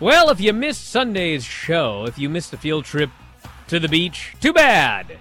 [0.00, 3.10] Well, if you missed Sunday's show, if you missed the field trip
[3.66, 5.18] to the beach, too bad.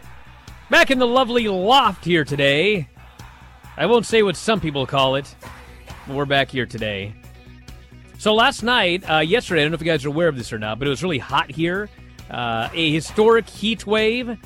[0.69, 2.87] Back in the lovely loft here today.
[3.75, 5.35] I won't say what some people call it,
[6.05, 7.15] but we're back here today.
[8.19, 10.53] So last night, uh, yesterday, I don't know if you guys are aware of this
[10.53, 11.89] or not, but it was really hot here.
[12.29, 14.37] Uh, a historic heat wave.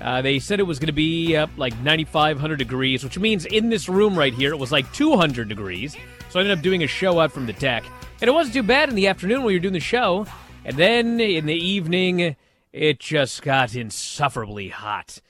[0.00, 3.68] Uh, they said it was going to be up like 9,500 degrees, which means in
[3.68, 5.96] this room right here, it was like 200 degrees.
[6.30, 7.84] So I ended up doing a show out from the deck.
[8.20, 10.26] And it wasn't too bad in the afternoon when you were doing the show.
[10.64, 12.36] And then in the evening,
[12.72, 15.20] it just got insufferably hot.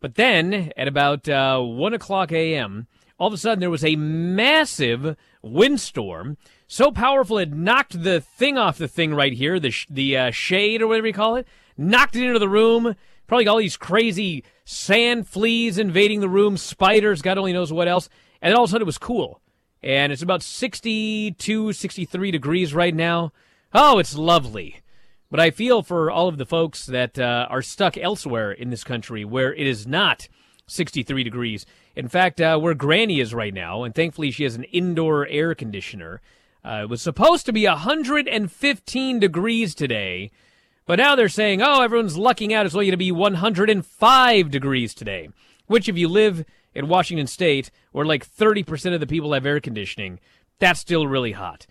[0.00, 2.86] But then at about uh, 1 o'clock a.m.,
[3.18, 6.36] all of a sudden there was a massive windstorm.
[6.66, 10.30] So powerful it knocked the thing off the thing right here, the, sh- the uh,
[10.30, 12.94] shade or whatever you call it, knocked it into the room.
[13.26, 18.08] Probably all these crazy sand fleas invading the room, spiders, God only knows what else.
[18.40, 19.40] And then all of a sudden it was cool.
[19.82, 23.32] And it's about 62, 63 degrees right now.
[23.72, 24.80] Oh, it's lovely.
[25.30, 28.84] But I feel for all of the folks that uh, are stuck elsewhere in this
[28.84, 30.28] country where it is not
[30.66, 31.66] 63 degrees.
[31.94, 35.54] In fact, uh, where Granny is right now, and thankfully she has an indoor air
[35.54, 36.20] conditioner,
[36.64, 40.30] uh, it was supposed to be 115 degrees today.
[40.86, 42.64] But now they're saying, oh, everyone's lucking out.
[42.64, 45.28] It's only going to be 105 degrees today.
[45.66, 49.58] Which, if you live in Washington State, where like 30% of the people have air
[49.58, 50.20] conditioning,
[50.60, 51.66] that's still really hot.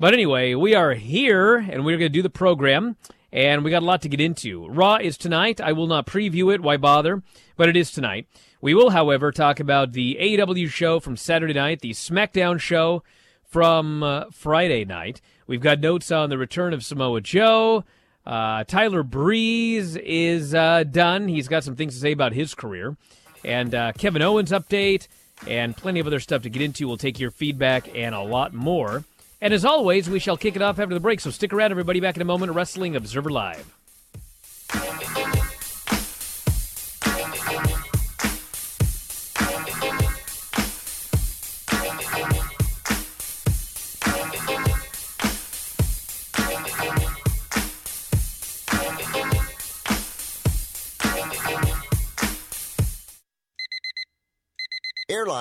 [0.00, 2.96] But anyway, we are here and we're going to do the program,
[3.32, 4.66] and we got a lot to get into.
[4.68, 5.60] Raw is tonight.
[5.60, 6.62] I will not preview it.
[6.62, 7.22] Why bother?
[7.56, 8.26] But it is tonight.
[8.62, 13.02] We will, however, talk about the AEW show from Saturday night, the SmackDown show
[13.44, 15.20] from uh, Friday night.
[15.46, 17.84] We've got notes on the return of Samoa Joe.
[18.26, 21.28] Uh, Tyler Breeze is uh, done.
[21.28, 22.96] He's got some things to say about his career.
[23.44, 25.08] And uh, Kevin Owens update
[25.46, 26.88] and plenty of other stuff to get into.
[26.88, 29.04] We'll take your feedback and a lot more.
[29.40, 31.20] And as always, we shall kick it off after the break.
[31.20, 32.00] So stick around, everybody.
[32.00, 32.52] Back in a moment.
[32.52, 33.70] Wrestling Observer Live.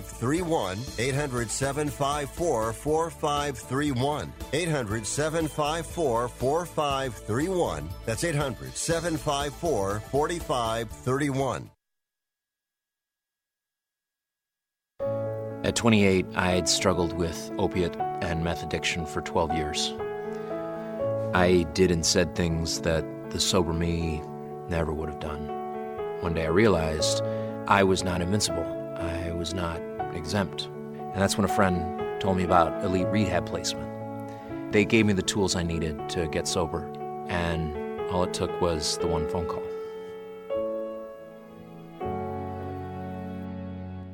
[0.00, 0.78] 4531.
[0.98, 4.32] 800 754 4531.
[4.52, 7.88] 800 754 4531.
[8.06, 11.70] That's 800 754 4531.
[15.64, 19.94] At 28, I had struggled with opiate and meth addiction for 12 years.
[21.34, 24.22] I did and said things that the sober me
[24.68, 25.46] never would have done.
[26.20, 27.22] One day I realized
[27.68, 28.64] I was not invincible,
[29.42, 29.80] was not
[30.14, 30.66] exempt.
[30.66, 33.90] And that's when a friend told me about elite rehab placement.
[34.70, 36.88] They gave me the tools I needed to get sober,
[37.28, 37.76] and
[38.12, 39.64] all it took was the one phone call.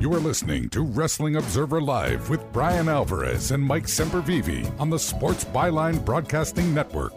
[0.00, 4.98] You are listening to Wrestling Observer Live with Bryan Alvarez and Mike Sempervive on the
[4.98, 7.12] Sports Byline Broadcasting Network.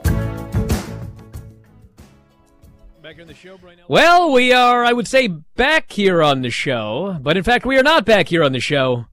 [3.02, 3.80] Back on the show, Bryan.
[3.88, 7.78] Well, we are, I would say, back here on the show, but in fact, we
[7.78, 9.06] are not back here on the show.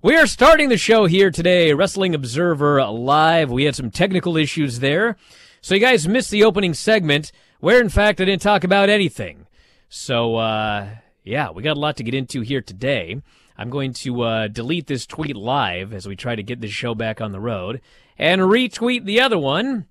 [0.00, 3.50] We are starting the show here today, Wrestling Observer Live.
[3.50, 5.18] We had some technical issues there.
[5.60, 7.30] So you guys missed the opening segment
[7.60, 9.46] where, in fact, I didn't talk about anything.
[9.90, 10.88] So, uh,
[11.28, 13.20] yeah, we got a lot to get into here today.
[13.56, 16.94] I'm going to uh, delete this tweet live as we try to get this show
[16.94, 17.82] back on the road
[18.16, 19.86] and retweet the other one.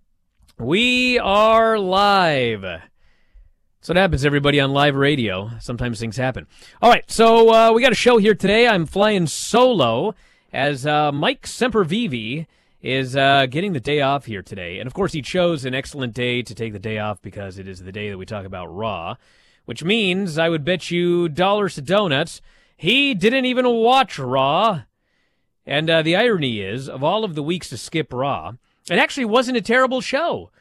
[0.58, 2.82] We are live.
[3.82, 5.52] So what happens, everybody, on live radio.
[5.60, 6.48] Sometimes things happen.
[6.82, 8.68] All right, so uh, we got a show here today.
[8.68, 10.16] I'm flying solo
[10.52, 12.48] as uh, Mike Sempervive
[12.82, 14.80] is uh, getting the day off here today.
[14.80, 17.68] And of course, he chose an excellent day to take the day off because it
[17.68, 19.18] is the day that we talk about Raw,
[19.68, 22.42] which means I would bet you dollars to donuts
[22.78, 24.84] he didn't even watch Raw.
[25.66, 28.54] And uh, the irony is, of all of the weeks to skip Raw,
[28.90, 30.52] it actually wasn't a terrible show.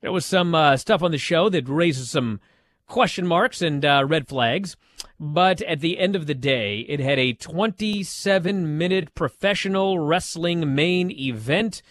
[0.00, 2.40] There was some uh, stuff on the show that raises some
[2.86, 4.76] question marks and uh, red flags.
[5.18, 11.10] But at the end of the day, it had a 27 minute professional wrestling main
[11.10, 11.82] event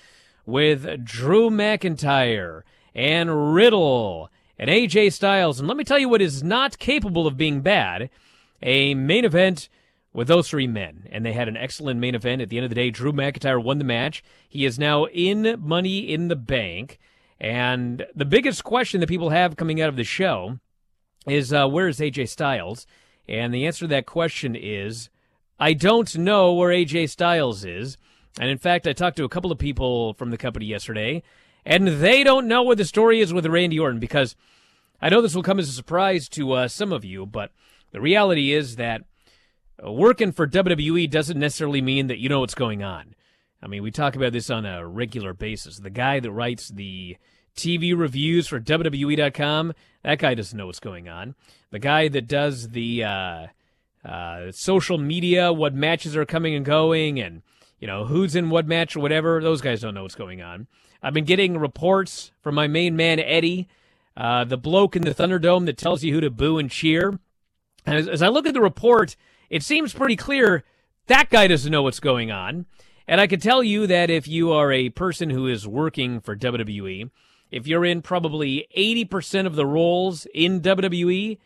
[0.46, 2.62] with Drew McIntyre
[2.96, 5.60] and Riddle and AJ Styles.
[5.60, 8.10] And let me tell you what is not capable of being bad
[8.62, 9.70] a main event
[10.14, 11.08] with those three men.
[11.12, 12.42] And they had an excellent main event.
[12.42, 14.24] At the end of the day, Drew McIntyre won the match.
[14.48, 17.00] He is now in Money in the Bank.
[17.40, 20.60] And the biggest question that people have coming out of the show
[21.28, 22.88] is uh, where is AJ Styles?
[23.28, 25.10] And the answer to that question is
[25.60, 27.98] I don't know where AJ Styles is.
[28.40, 31.22] And in fact, I talked to a couple of people from the company yesterday,
[31.66, 34.36] and they don't know what the story is with Randy Orton because
[35.02, 37.52] I know this will come as a surprise to uh, some of you, but
[37.92, 39.04] the reality is that
[39.82, 43.16] working for WWE doesn't necessarily mean that you know what's going on.
[43.62, 45.78] I mean, we talk about this on a regular basis.
[45.78, 47.18] The guy that writes the
[47.56, 51.36] TV reviews for WWE.com, that guy doesn't know what's going on.
[51.72, 53.48] The guy that does the uh,
[54.04, 57.42] uh, social media, what matches are coming and going, and
[57.80, 60.68] you know who's in what match or whatever, those guys don't know what's going on.
[61.04, 63.68] I've been getting reports from my main man Eddie,
[64.16, 67.20] uh, the bloke in the Thunderdome that tells you who to boo and cheer.
[67.86, 69.18] And as, as I look at the report,
[69.50, 70.64] it seems pretty clear
[71.08, 72.66] that guy doesn't know what's going on.
[73.06, 76.38] And I can tell you that if you are a person who is working for
[76.38, 77.10] WWE,
[77.52, 81.38] if you're in probably 80% of the roles in WWE,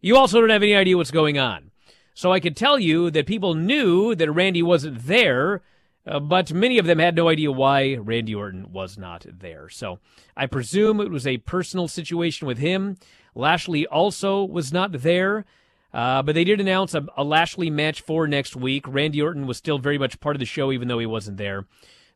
[0.00, 1.70] you also don't have any idea what's going on.
[2.14, 5.62] So I can tell you that people knew that Randy wasn't there,
[6.06, 9.68] uh, but many of them had no idea why Randy Orton was not there.
[9.68, 9.98] So
[10.36, 12.96] I presume it was a personal situation with him.
[13.34, 15.44] Lashley also was not there.
[15.94, 18.84] Uh, but they did announce a, a Lashley match for next week.
[18.88, 21.66] Randy Orton was still very much part of the show, even though he wasn't there.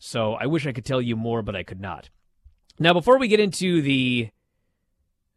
[0.00, 2.10] So I wish I could tell you more, but I could not.
[2.80, 4.30] Now, before we get into the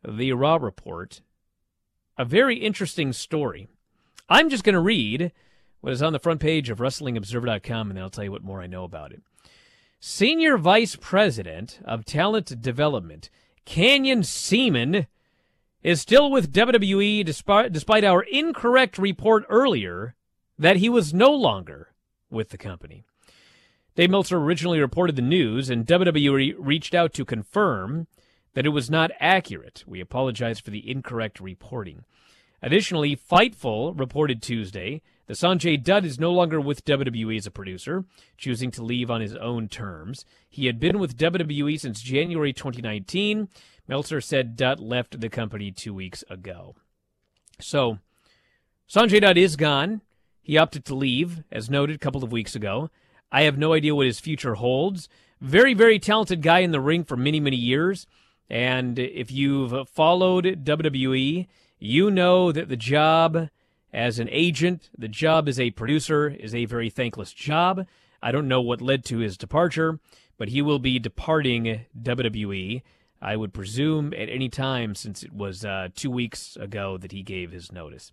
[0.03, 1.21] the Raw report,
[2.17, 3.67] a very interesting story.
[4.27, 5.31] I'm just going to read
[5.81, 8.61] what is on the front page of WrestlingObserver.com, and then I'll tell you what more
[8.61, 9.21] I know about it.
[9.99, 13.29] Senior Vice President of Talent Development,
[13.65, 15.07] Canyon Ceman,
[15.83, 20.15] is still with WWE despite, despite our incorrect report earlier
[20.57, 21.89] that he was no longer
[22.29, 23.03] with the company.
[23.95, 28.07] Dave Meltzer originally reported the news, and WWE reached out to confirm
[28.53, 29.83] that it was not accurate.
[29.85, 32.05] We apologize for the incorrect reporting.
[32.61, 38.05] Additionally, Fightful reported Tuesday Sanjay Dutt is no longer with WWE as a producer,
[38.37, 40.25] choosing to leave on his own terms.
[40.49, 43.49] He had been with WWE since January 2019.
[43.87, 46.75] Meltzer said Dutt left the company two weeks ago.
[47.59, 47.99] So,
[48.89, 50.01] Sanjay Dutt is gone.
[50.41, 52.89] He opted to leave, as noted a couple of weeks ago.
[53.31, 55.07] I have no idea what his future holds.
[55.39, 58.05] Very, very talented guy in the ring for many, many years.
[58.49, 61.47] And if you've followed WWE,
[61.79, 63.49] you know that the job
[63.93, 67.85] as an agent, the job as a producer, is a very thankless job.
[68.21, 69.99] I don't know what led to his departure,
[70.37, 72.83] but he will be departing WWE.
[73.21, 77.21] I would presume at any time since it was uh, two weeks ago that he
[77.21, 78.11] gave his notice.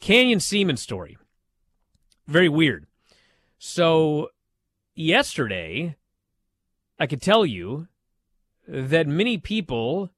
[0.00, 1.16] Canyon Ceman story.
[2.26, 2.86] Very weird.
[3.58, 4.28] So,
[4.94, 5.96] yesterday,
[6.98, 7.88] I could tell you
[8.66, 10.10] that many people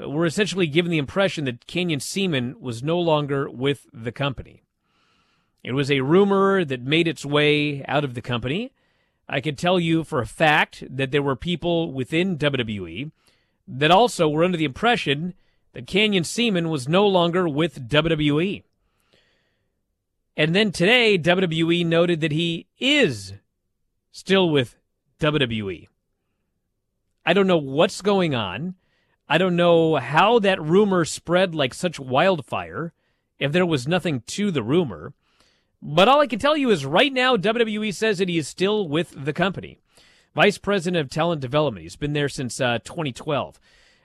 [0.00, 4.62] Uh, were essentially given the impression that Canyon Ceman was no longer with the company.
[5.62, 8.72] It was a rumor that made its way out of the company.
[9.28, 13.12] I can tell you for a fact that there were people within WWE
[13.68, 15.34] that also were under the impression
[15.72, 18.62] that Canyon Ceman was no longer with WWE.
[20.36, 23.34] And then today, WWE noted that he is
[24.10, 24.76] still with
[25.20, 25.88] WWE.
[27.24, 28.74] I don't know what's going on.
[29.32, 32.92] I don't know how that rumor spread like such wildfire
[33.38, 35.14] if there was nothing to the rumor.
[35.80, 38.86] But all I can tell you is right now, WWE says that he is still
[38.86, 39.78] with the company.
[40.34, 41.82] Vice President of Talent Development.
[41.82, 43.58] He's been there since uh, 2012.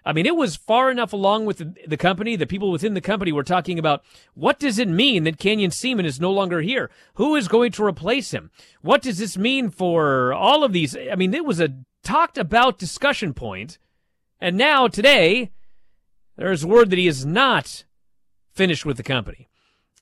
[0.06, 2.38] I mean, it was far enough along with the, the, company.
[2.38, 6.06] The people within the company were talking about what does it mean that Canyon Ceman
[6.06, 6.90] is no longer here?
[7.16, 8.50] Who is going to replace him?
[8.80, 10.96] What does this mean for all of these?
[10.96, 13.78] I mean, it was a talked about discussion point,
[14.39, 15.51] and now today
[16.36, 17.84] there's word that he is not
[18.53, 19.48] finished with the company.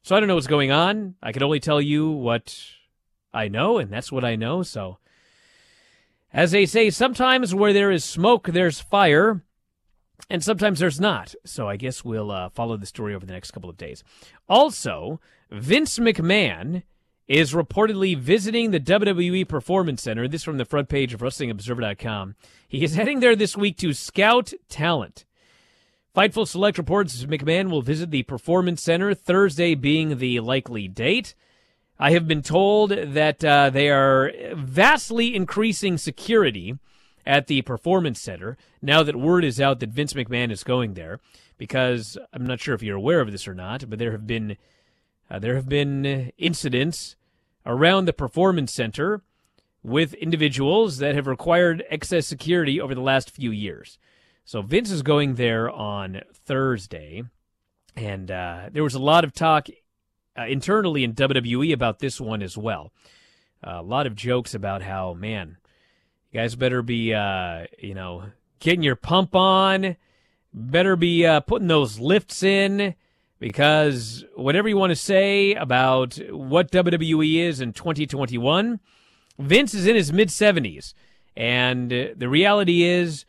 [0.01, 1.15] So I don't know what's going on.
[1.21, 2.57] I can only tell you what
[3.33, 4.63] I know, and that's what I know.
[4.63, 4.99] So,
[6.31, 9.43] as they say, sometimes where there is smoke, there's fire,
[10.29, 11.35] and sometimes there's not.
[11.45, 14.03] So I guess we'll uh, follow the story over the next couple of days.
[14.47, 15.19] Also,
[15.51, 16.83] Vince McMahon
[17.27, 20.27] is reportedly visiting the WWE Performance Center.
[20.27, 22.35] This from the front page of WrestlingObserver.com.
[22.67, 25.25] He is heading there this week to scout talent.
[26.15, 31.35] Fightful Select reports McMahon will visit the Performance Center, Thursday being the likely date.
[31.99, 36.77] I have been told that uh, they are vastly increasing security
[37.25, 41.19] at the Performance Center now that word is out that Vince McMahon is going there.
[41.57, 44.57] Because I'm not sure if you're aware of this or not, but there have been
[45.29, 47.15] uh, there have been incidents
[47.65, 49.21] around the performance center
[49.83, 53.97] with individuals that have required excess security over the last few years.
[54.43, 57.23] So Vince is going there on Thursday,
[57.95, 59.67] and uh, there was a lot of talk
[60.37, 62.91] uh, internally in WWE about this one as well.
[63.65, 65.57] Uh, a lot of jokes about how, man,
[66.31, 68.25] you guys better be, uh, you know,
[68.59, 69.95] getting your pump on,
[70.53, 72.95] better be uh, putting those lifts in
[73.39, 78.79] because whatever you want to say about what WWE is in 2021,
[79.37, 80.93] Vince is in his mid 70s.
[81.35, 83.25] And the reality is,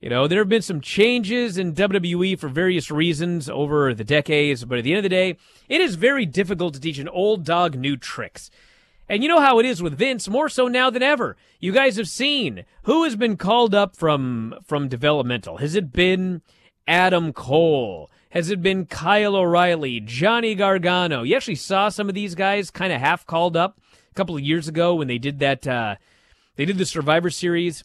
[0.00, 4.64] you know, there have been some changes in WWE for various reasons over the decades,
[4.64, 5.36] but at the end of the day,
[5.68, 8.50] it is very difficult to teach an old dog new tricks.
[9.08, 11.36] And you know how it is with Vince, more so now than ever.
[11.60, 15.58] You guys have seen who has been called up from from developmental.
[15.58, 16.42] Has it been
[16.88, 18.10] Adam Cole?
[18.34, 21.22] Has it been Kyle O'Reilly, Johnny Gargano?
[21.22, 23.78] You actually saw some of these guys kind of half called up
[24.10, 25.64] a couple of years ago when they did that.
[25.64, 25.94] Uh,
[26.56, 27.84] they did the Survivor Series,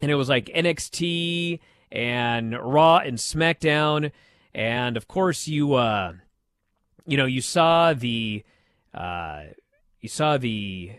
[0.00, 1.58] and it was like NXT
[1.90, 4.12] and Raw and SmackDown,
[4.54, 6.12] and of course you, uh,
[7.04, 8.44] you know, you saw the,
[8.94, 9.46] uh,
[10.00, 10.92] you saw the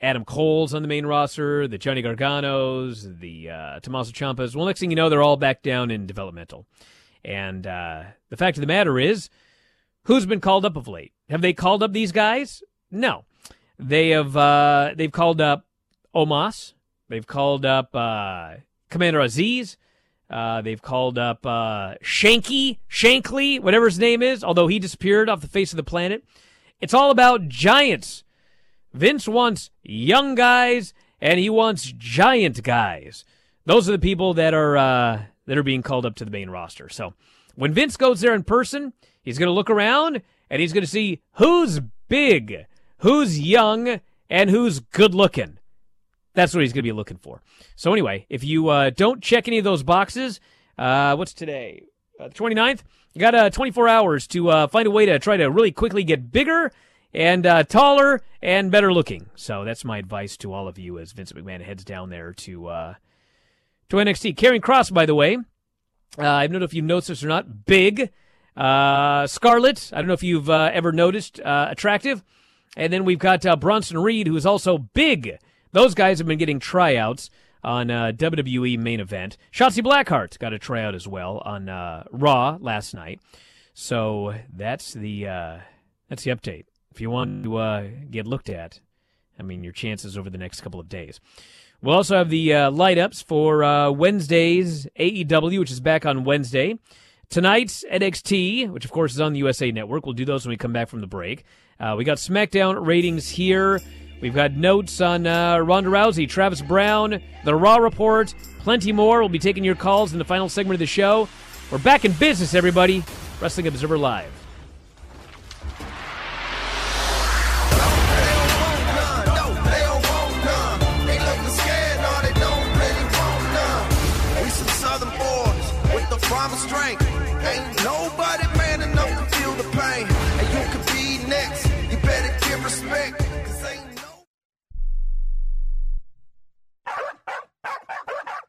[0.00, 4.56] Adam Cole's on the main roster, the Johnny Garganos, the uh, Tommaso Ciampas.
[4.56, 6.66] Well, next thing you know, they're all back down in developmental.
[7.24, 9.30] And uh, the fact of the matter is,
[10.04, 11.12] who's been called up of late?
[11.28, 12.62] Have they called up these guys?
[12.90, 13.24] No.
[13.78, 15.66] They have uh, they've called up
[16.14, 16.74] Omos.
[17.08, 18.54] They've called up uh,
[18.90, 19.76] Commander Azeez.
[20.30, 25.42] Uh, they've called up uh, Shanky, Shankly, whatever his name is, although he disappeared off
[25.42, 26.24] the face of the planet.
[26.80, 28.24] It's all about giants.
[28.94, 33.24] Vince wants young guys, and he wants giant guys.
[33.66, 36.50] Those are the people that are uh, that are being called up to the main
[36.50, 36.88] roster.
[36.88, 37.14] So
[37.54, 40.90] when Vince goes there in person, he's going to look around and he's going to
[40.90, 42.66] see who's big,
[42.98, 45.58] who's young, and who's good looking.
[46.34, 47.42] That's what he's going to be looking for.
[47.76, 50.40] So anyway, if you uh, don't check any of those boxes,
[50.78, 51.84] uh, what's today?
[52.18, 52.80] Uh, the 29th?
[53.12, 56.02] You got uh, 24 hours to uh, find a way to try to really quickly
[56.02, 56.72] get bigger
[57.12, 59.28] and uh, taller and better looking.
[59.34, 62.68] So that's my advice to all of you as Vince McMahon heads down there to
[62.68, 62.94] uh,
[63.92, 64.34] to NXT.
[64.36, 65.36] Karrion Kross, by the way,
[66.18, 68.10] uh, I don't know if you've noticed this or not, big.
[68.56, 72.24] Uh, Scarlett, I don't know if you've uh, ever noticed, uh, attractive.
[72.74, 75.36] And then we've got uh, Bronson Reed, who is also big.
[75.72, 77.28] Those guys have been getting tryouts
[77.62, 79.36] on uh, WWE main event.
[79.52, 81.66] Shotzi Blackheart got a tryout as well on
[82.10, 83.20] Raw last night.
[83.74, 85.24] So that's the
[86.08, 86.64] that's the update.
[86.90, 88.80] If you want to get looked at,
[89.38, 91.20] I mean your chances over the next couple of days.
[91.82, 96.22] We'll also have the uh, light ups for uh, Wednesday's AEW, which is back on
[96.22, 96.78] Wednesday.
[97.28, 100.06] Tonight's NXT, which of course is on the USA Network.
[100.06, 101.44] We'll do those when we come back from the break.
[101.80, 103.80] Uh, we got SmackDown ratings here.
[104.20, 109.18] We've got notes on uh, Ronda Rousey, Travis Browne, the Raw Report, plenty more.
[109.18, 111.28] We'll be taking your calls in the final segment of the show.
[111.72, 113.02] We're back in business, everybody.
[113.40, 114.41] Wrestling Observer Live.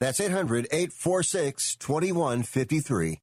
[0.00, 3.20] That's 800 846 2153.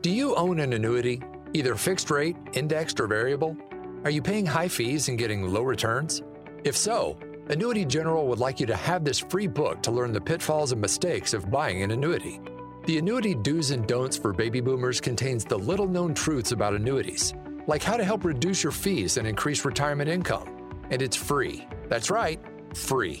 [0.00, 1.20] Do you own an annuity,
[1.52, 3.56] either fixed rate, indexed, or variable?
[4.04, 6.22] Are you paying high fees and getting low returns?
[6.62, 10.20] If so, Annuity General would like you to have this free book to learn the
[10.20, 12.40] pitfalls and mistakes of buying an annuity.
[12.86, 17.34] The Annuity Do's and Don'ts for Baby Boomers contains the little known truths about annuities,
[17.66, 20.48] like how to help reduce your fees and increase retirement income.
[20.90, 21.66] And it's free.
[21.88, 22.40] That's right,
[22.74, 23.20] free.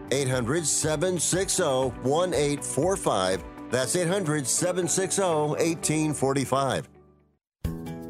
[0.11, 1.63] 800 760
[2.03, 3.43] 1845.
[3.69, 6.89] That's 800 760 1845.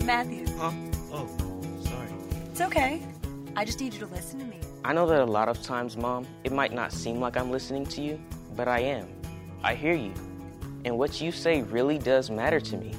[0.03, 0.71] Matthew, Huh?
[1.13, 1.27] Oh,
[1.83, 2.09] sorry.
[2.51, 3.01] it's okay.
[3.55, 4.57] I just need you to listen to me.
[4.83, 7.85] I know that a lot of times, Mom, it might not seem like I'm listening
[7.87, 8.19] to you,
[8.55, 9.07] but I am.
[9.63, 10.13] I hear you.
[10.85, 12.93] And what you say really does matter to me.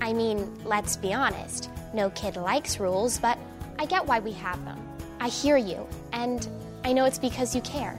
[0.00, 1.70] I mean, let's be honest.
[1.92, 3.36] No kid likes rules, but
[3.80, 4.78] I get why we have them.
[5.18, 6.46] I hear you, and
[6.84, 7.98] I know it's because you care.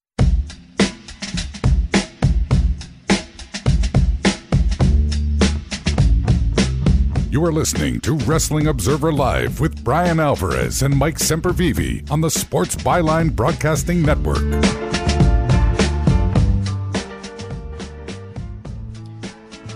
[7.32, 12.30] You are listening to Wrestling Observer Live with Bryan Alvarez and Mike Sempervive on the
[12.30, 15.01] Sports Byline Broadcasting Network.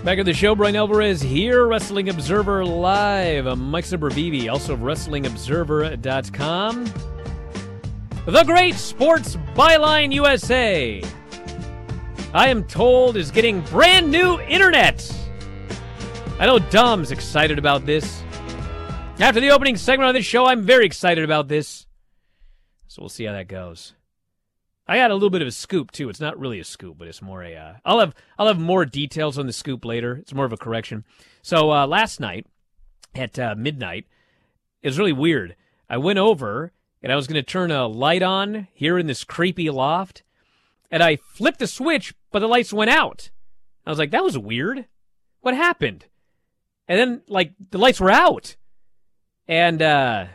[0.07, 3.45] Back at the show, Bryan Alvarez here, Wrestling Observer Live.
[3.45, 6.85] I'm Mike Sempervive, also of WrestlingObserver.com.
[8.25, 11.03] The Great Sports Byline USA,
[12.33, 15.13] I am told, is getting brand new internet.
[16.39, 18.23] I know Dom's excited about this.
[19.19, 21.85] After the opening segment of this show, I'm very excited about this.
[22.87, 23.91] So we'll see how that goes.
[24.87, 26.09] I got a little bit of a scoop too.
[26.09, 27.55] It's not really a scoop, but it's more a.
[27.55, 30.15] Uh, I'll have I'll have more details on the scoop later.
[30.15, 31.03] It's more of a correction.
[31.41, 32.45] So uh, last night
[33.13, 34.05] at uh, midnight,
[34.81, 35.55] it was really weird.
[35.89, 36.71] I went over
[37.01, 40.23] and I was going to turn a light on here in this creepy loft,
[40.89, 43.29] and I flipped the switch, but the lights went out.
[43.85, 44.85] I was like, that was weird.
[45.41, 46.05] What happened?
[46.87, 48.55] And then like the lights were out.
[49.47, 50.27] And uh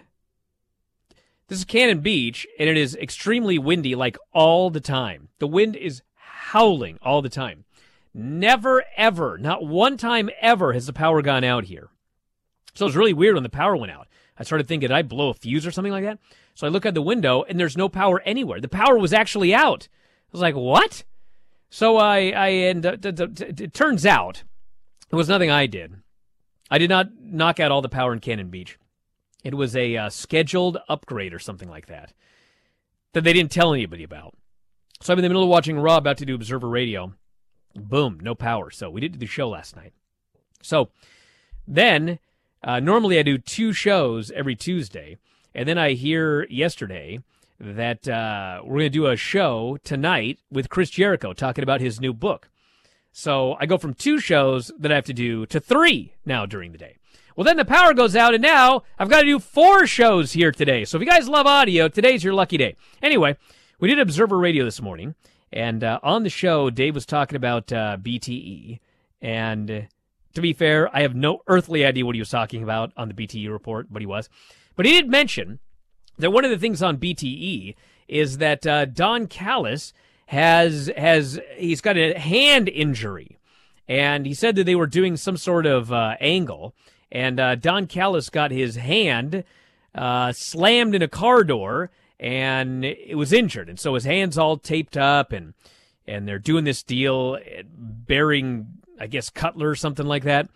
[1.53, 5.29] this is Cannon Beach and it is extremely windy like all the time.
[5.39, 7.67] The wind is howling all the time.
[8.15, 11.91] Never ever, not one time ever has the power gone out here.
[12.73, 14.09] So it was really weird when the power went out.
[14.39, 16.19] I started thinking, did I blow a fuse or something like that?
[16.55, 18.59] So I look out the window and there's no power anywhere.
[18.59, 19.89] The power was actually out.
[19.93, 21.05] I was like, what?
[21.69, 24.43] So I, I, and uh, it turns out
[25.11, 25.97] it was nothing I did.
[26.71, 28.79] I did not knock out all the power in Cannon Beach.
[29.43, 32.13] It was a uh, scheduled upgrade or something like that
[33.13, 34.35] that they didn't tell anybody about.
[35.01, 37.15] So I'm in the middle of watching Raw, about to do Observer Radio.
[37.75, 38.71] Boom, no power.
[38.71, 39.93] So we didn't do the show last night.
[40.63, 40.91] So
[41.67, 42.19] then,
[42.63, 45.19] uh, normally I do two shows every Tuesday,
[45.55, 47.19] and then I hear yesterday
[47.59, 52.01] that uh, we're going to do a show tonight with Chris Jericho talking about his
[52.01, 52.49] new book.
[53.13, 56.73] So I go from two shows that I have to do to three now during
[56.73, 56.97] the day.
[57.37, 60.53] Well, then the power goes out, and now I've got to do four shows here
[60.53, 60.85] today.
[60.85, 62.77] So if you guys love audio, today's your lucky day.
[63.03, 63.37] Anyway,
[63.81, 65.15] we did Observer Radio this morning,
[65.53, 68.81] and uh, on the show, Dave was talking about uh, BTE.
[69.21, 69.89] And
[70.35, 73.15] to be fair, I have no earthly idea what he was talking about on the
[73.15, 74.29] BTE report, but he was.
[74.77, 75.59] But he did mention
[76.19, 77.75] that one of the things on BTE
[78.09, 79.93] is that uh, Don Callis
[80.27, 83.39] has has he's got a hand injury,
[83.89, 86.75] and he said that they were doing some sort of uh, angle,
[87.13, 89.45] and uh, Don Callis got his hand
[89.95, 94.57] uh, slammed in a car door, and it was injured, and so his hands all
[94.57, 95.53] taped up, and
[96.07, 97.39] and they're doing this deal,
[97.75, 98.67] bearing
[98.99, 100.49] I guess Cutler or something like that.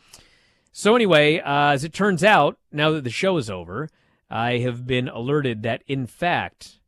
[0.73, 3.89] So anyway, uh, as it turns out, now that the show is over,
[4.31, 6.81] I have been alerted that in fact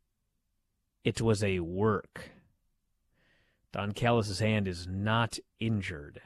[1.05, 2.31] it was a work.
[3.73, 6.21] Don Callis's hand is not injured.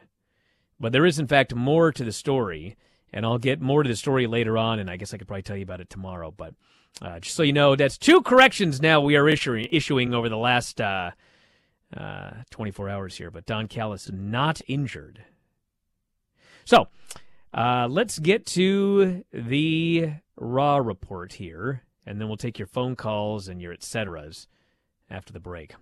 [0.78, 2.76] But there is, in fact, more to the story,
[3.12, 5.42] and I'll get more to the story later on, and I guess I could probably
[5.42, 6.31] tell you about it tomorrow.
[6.31, 6.55] But
[7.01, 10.37] uh, just so you know, that's two corrections now we are issuing, issuing over the
[10.37, 11.12] last uh,
[11.96, 13.31] uh, 24 hours here.
[13.31, 15.25] But Don Callis not injured.
[16.64, 16.88] So
[17.53, 23.48] uh, let's get to the Raw report here, and then we'll take your phone calls
[23.48, 24.46] and your et ceteras
[25.11, 25.75] after the break.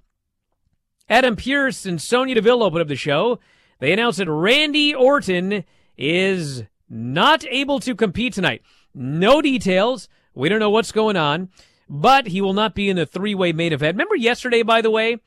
[1.08, 3.38] Adam Pearce and Sonya Deville open up the show.
[3.78, 5.64] They announce that Randy Orton
[5.96, 8.62] is not able to compete tonight.
[8.92, 10.08] No details.
[10.34, 11.48] We don't know what's going on,
[11.88, 13.94] but he will not be in the three way main event.
[13.94, 15.18] Remember yesterday, by the way,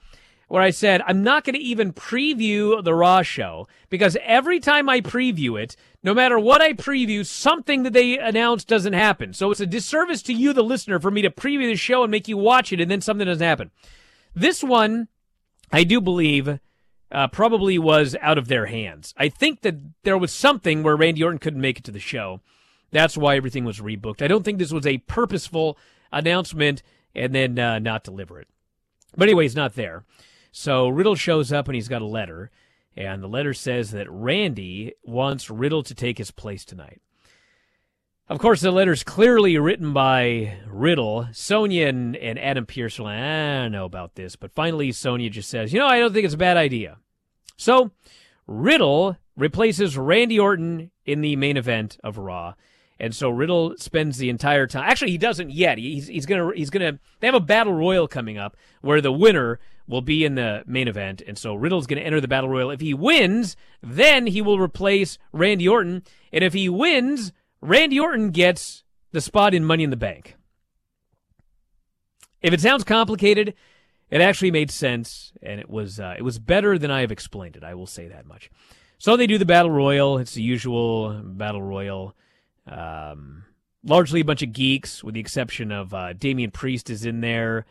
[0.50, 4.90] where I said I'm not going to even preview the Raw show because every time
[4.90, 9.34] I preview it, no matter what I preview, something that they announce doesn't happen.
[9.34, 12.12] So it's a disservice to you, the listener, for me to preview the show and
[12.12, 13.72] make you watch it and then something doesn't happen.
[14.36, 15.08] This one,
[15.72, 16.60] I do believe
[17.14, 19.14] uh, probably was out of their hands.
[19.18, 22.42] I think that there was something where Randy Orton couldn't make it to the show.
[22.92, 24.22] That's why everything was rebooked.
[24.22, 25.78] I don't think this was a purposeful
[26.12, 26.82] announcement
[27.16, 28.48] and then uh, not deliver it.
[29.16, 30.04] But anyway, he's not there.
[30.52, 32.52] So Riddle shows up and he's got a letter.
[32.96, 37.02] And the letter says that Randy wants Riddle to take his place tonight.
[38.30, 41.28] Of course, the letter's clearly written by Riddle.
[41.34, 44.36] Sonya and, and Adam Pearce are like, I don't know about this.
[44.36, 46.98] But finally, Sonya just says, you know, I don't think it's a bad idea.
[47.56, 47.92] So,
[48.48, 52.54] Riddle replaces Randy Orton in the main event of Raw.
[53.00, 54.84] And so Riddle spends the entire time.
[54.88, 55.78] Actually, he doesn't yet.
[55.78, 57.00] He's he's gonna he's gonna.
[57.20, 60.88] They have a battle royal coming up where the winner will be in the main
[60.88, 62.70] event, and so Riddle's gonna enter the battle royal.
[62.70, 68.30] If he wins, then he will replace Randy Orton, and if he wins, Randy Orton
[68.30, 70.36] gets the spot in Money in the Bank.
[72.42, 73.54] If it sounds complicated,
[74.14, 77.56] it actually made sense, and it was uh, it was better than I have explained
[77.56, 77.64] it.
[77.64, 78.52] I will say that much.
[79.00, 80.20] So they do the battle royal.
[80.20, 82.16] It's the usual battle royal.
[82.68, 83.46] Um,
[83.84, 87.66] largely a bunch of geeks, with the exception of uh, Damian Priest is in there,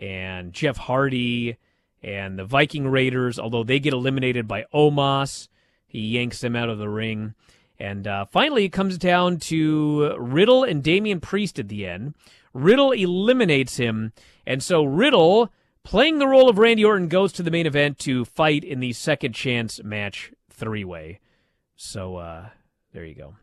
[0.00, 1.56] and Jeff Hardy,
[2.00, 3.36] and the Viking Raiders.
[3.40, 5.48] Although they get eliminated by Omos,
[5.84, 7.34] he yanks them out of the ring.
[7.80, 12.14] And uh, finally, it comes down to Riddle and Damian Priest at the end.
[12.54, 14.12] Riddle eliminates him,
[14.46, 15.52] and so Riddle,
[15.84, 18.92] playing the role of Randy Orton, goes to the main event to fight in the
[18.92, 21.20] second chance match three way.
[21.76, 22.48] So uh,
[22.92, 23.36] there you go.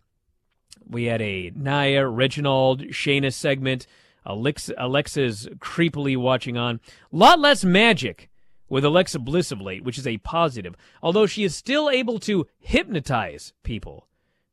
[0.88, 3.88] We had a Nia, Reginald, Shayna segment.
[4.26, 6.80] Alexa, Alexa's creepily watching on.
[7.12, 8.30] Lot less magic
[8.68, 10.76] with Alexa Bliss of late, which is a positive.
[11.02, 14.08] Although she is still able to hypnotize people,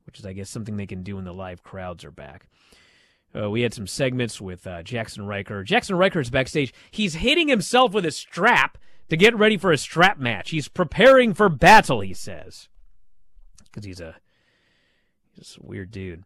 [0.04, 2.48] which is, I guess, something they can do when the live crowds are back.
[3.34, 5.64] Uh, we had some segments with uh, Jaxson Ryker.
[5.64, 6.74] Jaxson Ryker is backstage.
[6.90, 10.50] He's hitting himself with a strap to get ready for a strap match.
[10.50, 12.68] He's preparing for battle, he says.
[13.64, 14.16] Because he's a
[15.38, 16.24] just a weird dude.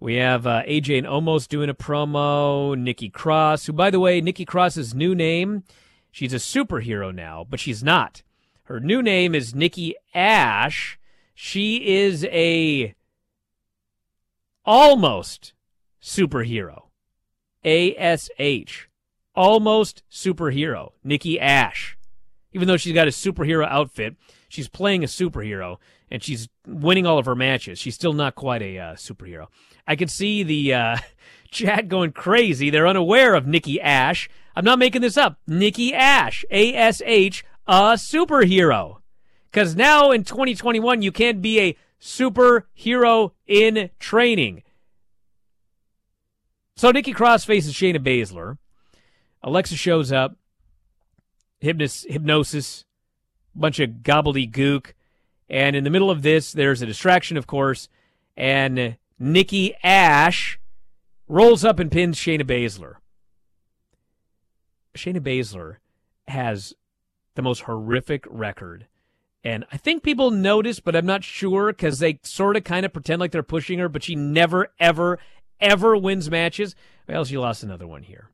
[0.00, 2.76] We have uh, AJ and Omos doing a promo.
[2.76, 5.64] Nikki Cross, who, by the way, Nikki Cross's new name,
[6.10, 8.22] she's a superhero now, but she's not.
[8.64, 10.98] Her new name is Nikki Ash.
[11.34, 12.94] She is a
[14.64, 15.52] almost
[16.02, 16.84] superhero.
[17.64, 18.88] A S H.
[19.34, 20.92] Almost superhero.
[21.04, 21.96] Nikki Ash.
[22.52, 24.16] Even though she's got a superhero outfit,
[24.48, 25.78] she's playing a superhero
[26.10, 27.78] and she's winning all of her matches.
[27.78, 29.46] She's still not quite a uh, superhero.
[29.86, 30.96] I can see the uh,
[31.50, 32.68] chat going crazy.
[32.68, 34.28] They're unaware of Nikki Ash.
[34.54, 35.38] I'm not making this up.
[35.46, 38.98] Nikki Ash, A S H, a superhero.
[39.50, 44.62] Because now in 2021, you can't be a superhero in training.
[46.76, 48.58] So Nikki Cross faces Shayna Baszler.
[49.42, 50.36] Alexa shows up.
[51.62, 52.84] Hypnos- hypnosis.
[53.54, 54.92] Bunch of gobbledygook.
[55.48, 57.88] And in the middle of this, there's a distraction, of course,
[58.36, 60.58] and Nikki Ash
[61.28, 62.94] rolls up and pins Shayna Baszler.
[64.94, 65.76] Shayna Baszler
[66.28, 66.74] has
[67.34, 68.86] the most horrific record.
[69.44, 72.92] And I think people notice, but I'm not sure because they sort of kind of
[72.92, 75.18] pretend like they're pushing her, but she never, ever,
[75.62, 76.74] ever wins matches.
[77.08, 78.28] Well, she lost another one here.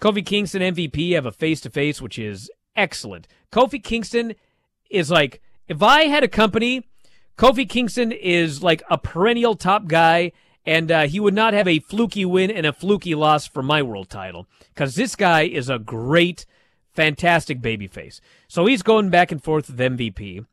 [0.00, 3.28] Kofi Kingston MVP have a face to face, which is excellent.
[3.52, 4.34] Kofi Kingston
[4.90, 6.88] is like if I had a company,
[7.38, 10.32] Kofi Kingston is like a perennial top guy,
[10.66, 13.82] and uh, he would not have a fluky win and a fluky loss for my
[13.82, 16.46] world title because this guy is a great,
[16.92, 18.20] fantastic babyface.
[18.48, 20.44] So he's going back and forth with MVP.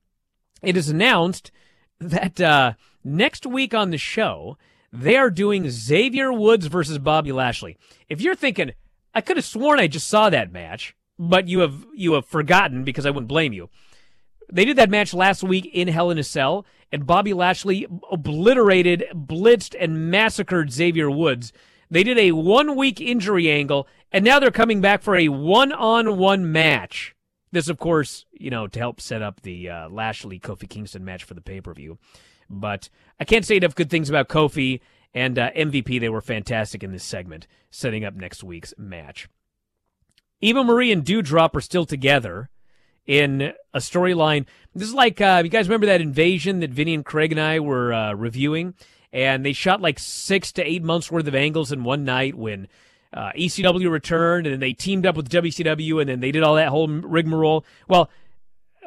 [0.61, 1.51] It is announced
[1.99, 4.57] that uh, next week on the show,
[4.91, 7.77] they are doing Xavier Woods versus Bobby Lashley.
[8.07, 8.71] If you're thinking,
[9.13, 12.83] I could have sworn I just saw that match, but you have you have forgotten
[12.83, 13.69] because I wouldn't blame you.
[14.51, 19.05] They did that match last week in Hell in a Cell, and Bobby Lashley obliterated,
[19.13, 21.53] blitzed, and massacred Xavier Woods.
[21.91, 25.71] They did a one week injury angle, and now they're coming back for a one
[25.71, 27.15] on one match.
[27.51, 31.23] This, of course, you know, to help set up the uh, Lashley Kofi Kingston match
[31.23, 31.97] for the pay per view.
[32.49, 34.79] But I can't say enough good things about Kofi
[35.13, 35.99] and uh, MVP.
[35.99, 39.27] They were fantastic in this segment, setting up next week's match.
[40.41, 42.49] Eva Marie and Doudrop are still together
[43.05, 44.45] in a storyline.
[44.73, 47.59] This is like, uh, you guys remember that invasion that Vinny and Craig and I
[47.59, 48.75] were uh, reviewing?
[49.11, 52.67] And they shot like six to eight months worth of angles in one night when
[53.11, 56.55] uh, ECW returned and then they teamed up with WCW and then they did all
[56.55, 57.65] that whole rigmarole.
[57.87, 58.09] Well,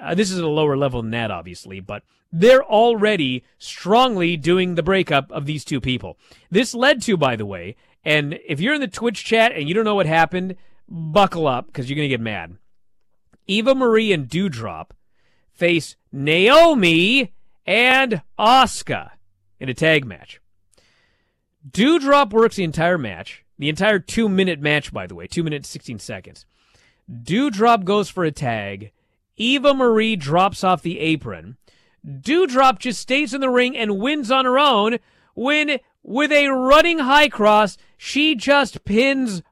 [0.03, 4.83] uh, this is a lower level than that, obviously, but they're already strongly doing the
[4.83, 6.19] breakup of these two people.
[6.51, 9.75] This led to, by the way, and if you're in the Twitch chat and you
[9.75, 10.57] don't know what happened,
[10.89, 12.57] buckle up because you're going to get mad.
[13.47, 14.91] Eva Marie and Doudrop
[15.53, 17.33] face Naomi
[17.67, 19.11] and Asuka
[19.61, 20.41] in a tag match.
[21.71, 25.69] Doudrop works the entire match, the entire two minute match, by the way, two minutes,
[25.69, 26.45] 16 seconds.
[27.11, 28.93] Doudrop goes for a tag.
[29.37, 31.57] Eva Marie drops off the apron.
[32.07, 34.99] Doudrop just stays in the ring and wins on her own
[35.35, 39.43] when, with a running high cross, she just pins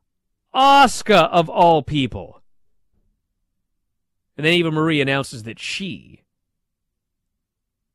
[0.55, 2.43] Asuka of all people.
[4.37, 6.23] And then Eva Marie announces that she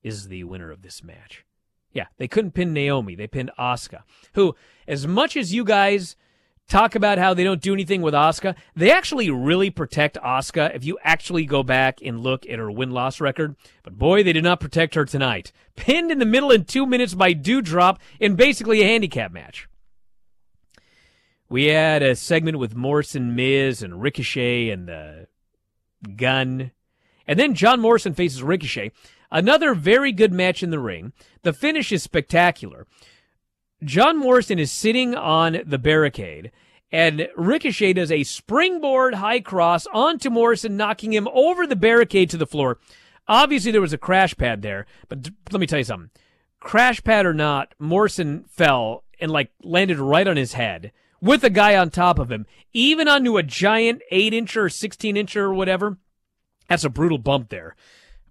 [0.04, 1.44] is the winner of this match.
[1.92, 3.16] Yeah, they couldn't pin Naomi.
[3.16, 4.56] They pinned Asuka, who,
[4.88, 6.16] as much as you guys
[6.68, 10.84] talk about how they don't do anything with Asuka, they actually really protect Asuka if
[10.84, 13.56] you actually go back and look at her win loss record.
[13.84, 15.52] But boy, they did not protect her tonight.
[15.76, 19.68] Pinned in the middle in two minutes by Doudrop in basically a handicap match.
[21.48, 25.28] We had a segment with Morrison, Miz, and Ricochet and the
[26.16, 26.72] gun.
[27.28, 28.92] And then John Morrison faces Ricochet.
[29.32, 31.14] Another very good match in the ring.
[31.44, 32.88] The finish is spectacular.
[33.84, 36.52] John Morrison is sitting on the barricade,
[36.92, 42.38] and Ricochet does a springboard high cross onto Morrison, knocking him over the barricade to
[42.38, 42.80] the floor.
[43.28, 46.10] Obviously, there was a crash pad there, but let me tell you something.
[46.60, 51.50] Crash pad or not, Morrison fell and like landed right on his head with a
[51.50, 55.54] guy on top of him, even onto a giant 8 inch or 16 inch or
[55.54, 55.98] whatever.
[56.70, 57.76] That's a brutal bump there.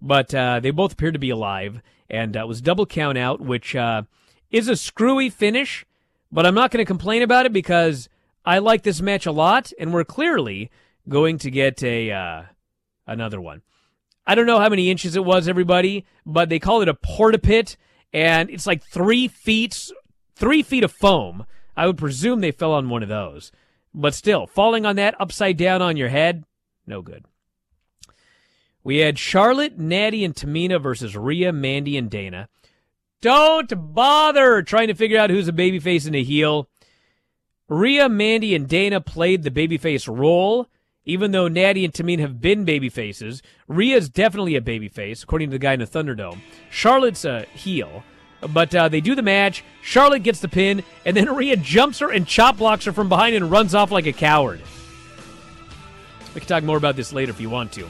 [0.01, 3.41] But uh, they both appeared to be alive, and uh, it was double count out,
[3.41, 4.03] which uh,
[4.51, 5.85] is a screwy finish,
[6.31, 8.09] but I'm not going to complain about it because
[8.45, 10.69] I like this match a lot, and we're clearly
[11.07, 12.43] going to get a uh,
[13.07, 13.61] another one.
[14.27, 17.37] I don't know how many inches it was, everybody, but they call it a porta
[17.37, 17.77] pit,
[18.11, 19.91] and it's like three feet,
[20.35, 21.45] three feet of foam.
[21.77, 23.51] I would presume they fell on one of those,
[23.93, 26.43] but still, falling on that upside down on your head,
[26.87, 27.25] no good.
[28.83, 32.49] We had Charlotte, Natty, and Tamina versus Rhea, Mandy, and Dana.
[33.21, 36.69] Don't bother trying to figure out who's a babyface and a heel.
[37.67, 40.67] Rhea, Mandy, and Dana played the babyface role,
[41.05, 43.41] even though Natty and Tamina have been babyfaces.
[43.67, 46.39] Rhea's definitely a babyface, according to the guy in the Thunderdome.
[46.69, 48.03] Charlotte's a heel.
[48.49, 49.63] But uh, they do the match.
[49.81, 53.35] Charlotte gets the pin, and then Rhea jumps her and chop blocks her from behind
[53.35, 54.61] and runs off like a coward.
[56.33, 57.87] We can talk more about this later if you want to.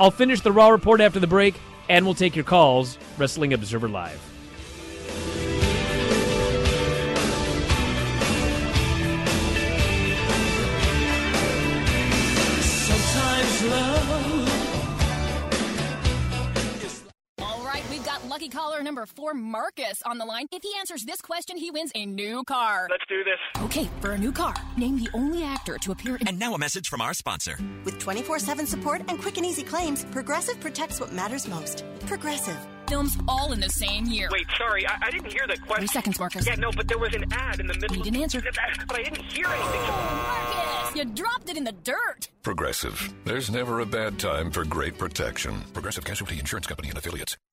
[0.00, 1.54] I'll finish the Raw report after the break,
[1.88, 2.98] and we'll take your calls.
[3.18, 4.31] Wrestling Observer Live.
[18.42, 20.46] Lucky caller number four, Marcus, on the line.
[20.50, 22.88] If he answers this question, he wins a new car.
[22.90, 23.38] Let's do this.
[23.64, 26.26] Okay, for a new car, name the only actor to appear in.
[26.26, 27.56] And now a message from our sponsor.
[27.84, 31.84] With 24 7 support and quick and easy claims, Progressive protects what matters most.
[32.06, 32.56] Progressive.
[32.88, 34.28] Films all in the same year.
[34.32, 35.76] Wait, sorry, I, I didn't hear the question.
[35.76, 36.46] Three seconds, Marcus.
[36.46, 37.96] Yeah, no, but there was an ad in the middle.
[37.96, 38.42] You didn't answer.
[38.42, 39.80] But I didn't hear anything.
[39.84, 42.28] Oh, Marcus, you dropped it in the dirt.
[42.42, 43.14] Progressive.
[43.24, 45.62] There's never a bad time for great protection.
[45.72, 47.36] Progressive Casualty Insurance Company and affiliates.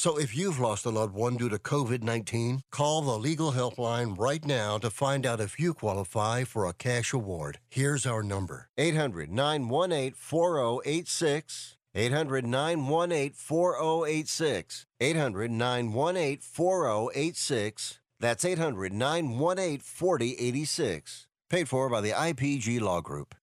[0.00, 4.18] So if you've lost a loved one due to COVID 19, call the legal helpline
[4.18, 7.58] right now to find out if you qualify for a cash award.
[7.68, 11.76] Here's our number 800 918 4086.
[11.94, 14.86] 800 918 4086.
[15.02, 17.98] 800 918 4086.
[18.18, 21.26] That's 800 918 4086.
[21.50, 23.34] Paid for by the IPG Law Group.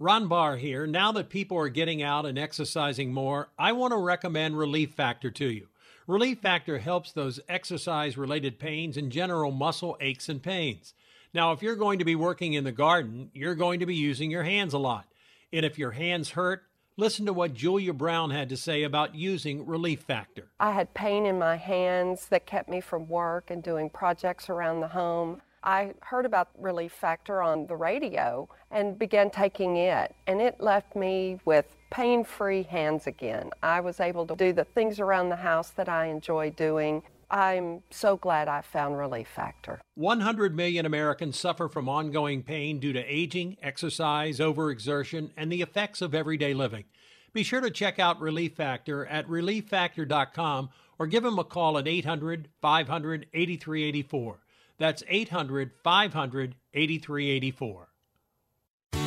[0.00, 0.86] Ron Barr here.
[0.86, 5.30] Now that people are getting out and exercising more, I want to recommend Relief Factor
[5.30, 5.68] to you.
[6.06, 10.94] Relief Factor helps those exercise related pains and general muscle aches and pains.
[11.34, 14.30] Now, if you're going to be working in the garden, you're going to be using
[14.30, 15.06] your hands a lot.
[15.52, 16.62] And if your hands hurt,
[16.96, 20.46] listen to what Julia Brown had to say about using Relief Factor.
[20.60, 24.80] I had pain in my hands that kept me from work and doing projects around
[24.80, 25.42] the home.
[25.66, 30.94] I heard about Relief Factor on the radio and began taking it, and it left
[30.94, 33.50] me with pain free hands again.
[33.64, 37.02] I was able to do the things around the house that I enjoy doing.
[37.32, 39.80] I'm so glad I found Relief Factor.
[39.96, 46.00] 100 million Americans suffer from ongoing pain due to aging, exercise, overexertion, and the effects
[46.00, 46.84] of everyday living.
[47.32, 50.70] Be sure to check out Relief Factor at relieffactor.com
[51.00, 54.38] or give them a call at 800 500 8384.
[54.78, 57.88] That's 800 500 8384.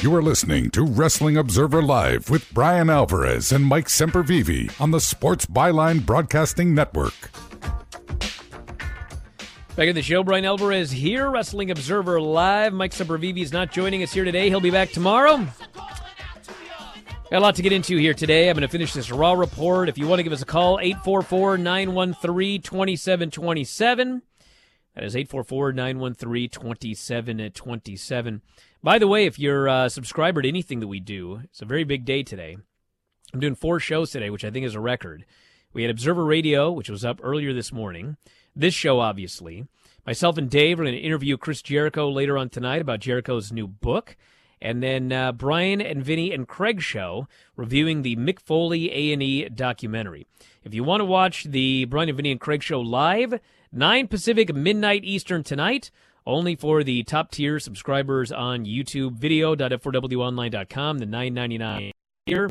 [0.00, 5.00] You are listening to Wrestling Observer Live with Bryan Alvarez and Mike Sempervive on the
[5.00, 7.32] Sports Byline Broadcasting Network.
[9.74, 12.72] Back in the show, Bryan Alvarez here, Wrestling Observer Live.
[12.72, 14.48] Mike Sempervive is not joining us here today.
[14.48, 15.44] He'll be back tomorrow.
[17.30, 18.48] Got a lot to get into here today.
[18.48, 19.88] I'm going to finish this Raw report.
[19.88, 24.22] If you want to give us a call, 844 913 2727.
[24.94, 28.42] That is 844 913 2727.
[28.82, 31.82] By the way, if you're a subscriber to anything that we do, it's a very
[31.82, 32.56] big day today.
[33.34, 35.24] I'm doing four shows today, which I think is a record.
[35.72, 38.16] We had Observer Radio, which was up earlier this morning.
[38.54, 39.66] This show, obviously.
[40.06, 43.66] Myself and Dave are going to interview Chris Jericho later on tonight about Jericho's new
[43.66, 44.16] book.
[44.62, 47.26] And then uh, Bryan and Vinny and Craig show
[47.56, 50.26] reviewing the Mick Foley A&E documentary.
[50.62, 53.40] If you want to watch the Bryan and Vinny and Craig show live,
[53.72, 55.90] 9 Pacific, midnight Eastern tonight,
[56.28, 61.90] only for the top tier subscribers on YouTube, video.f4wonline.com, the 9.99
[62.26, 62.50] here.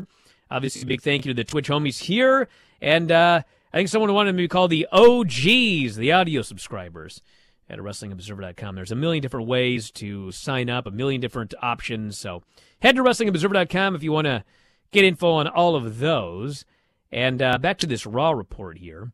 [0.50, 2.48] Obviously, big thank you to the Twitch homies here.
[2.82, 7.22] And uh, I think someone wanted me to call the OGs, the audio subscribers
[7.70, 8.74] at WrestlingObserver.com.
[8.74, 12.18] There's a million different ways to sign up, a million different options.
[12.18, 12.42] So
[12.80, 14.44] head to WrestlingObserver.com if you want to
[14.90, 16.64] get info on all of those.
[17.12, 19.12] And uh, back to this Raw report here.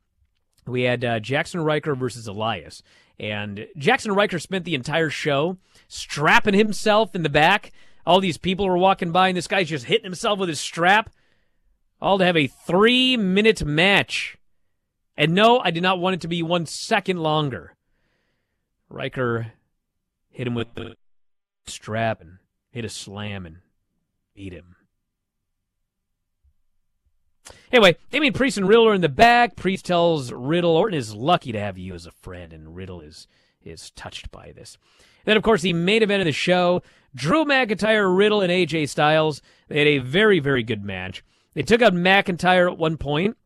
[0.67, 2.83] We had uh, Jaxson Ryker versus Elias.
[3.19, 5.59] And Jaxson Ryker spent the entire show
[5.89, 7.73] strapping himself in the back.
[8.07, 11.11] All these people were walking by, and this guy's just hitting himself with his strap.
[12.01, 14.37] All to have a three minute match.
[15.17, 17.75] And no, I did not want it to be one second longer.
[18.89, 19.53] Ryker
[20.31, 20.97] hit him with the
[21.67, 22.39] strap and
[22.71, 23.59] hit a slam and
[24.35, 24.77] beat him.
[27.73, 29.57] Anyway, Damian Priest and Riddle are in the back.
[29.57, 33.27] Priest tells Riddle Orton is lucky to have you as a friend, and Riddle is
[33.63, 34.77] is touched by this.
[35.25, 36.83] Then, of course, the main event of the show:
[37.15, 39.43] Drew McIntyre, Riddle, and AJ Styles.
[39.69, 41.25] They had a very, very good match.
[41.55, 43.37] They took out McIntyre at one point,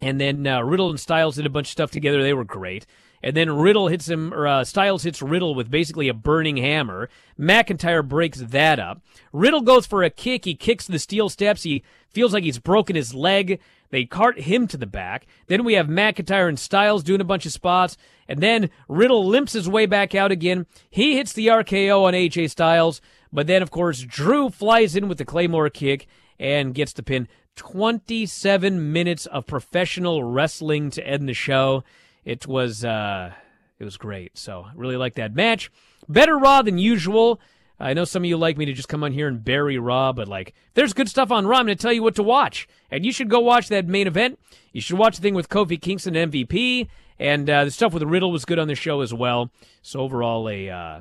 [0.00, 2.22] and then uh, Riddle and Styles did a bunch of stuff together.
[2.22, 2.86] They were great.
[3.22, 7.08] And then Riddle hits him, or uh, Styles hits Riddle with basically a burning hammer.
[7.38, 9.00] McIntyre breaks that up.
[9.32, 10.44] Riddle goes for a kick.
[10.44, 11.62] He kicks the steel steps.
[11.62, 13.60] He feels like he's broken his leg.
[13.90, 15.26] They cart him to the back.
[15.46, 17.96] Then we have McIntyre and Styles doing a bunch of spots.
[18.28, 20.66] And then Riddle limps his way back out again.
[20.90, 23.00] He hits the RKO on AJ Styles.
[23.32, 26.06] But then, of course, Drew flies in with the Claymore kick
[26.38, 27.28] and gets the pin.
[27.56, 31.82] 27 minutes of professional wrestling to end the show.
[32.26, 33.32] It was uh,
[33.78, 34.36] it was great.
[34.36, 35.70] So really like that match.
[36.08, 37.40] Better Raw than usual.
[37.78, 40.12] I know some of you like me to just come on here and bury Raw,
[40.12, 41.58] but like, there's good stuff on Raw.
[41.58, 44.06] I'm going to tell you what to watch, and you should go watch that main
[44.06, 44.38] event.
[44.72, 48.32] You should watch the thing with Kofi Kingston MVP, and uh, the stuff with Riddle
[48.32, 49.50] was good on the show as well.
[49.82, 51.00] So overall, a uh,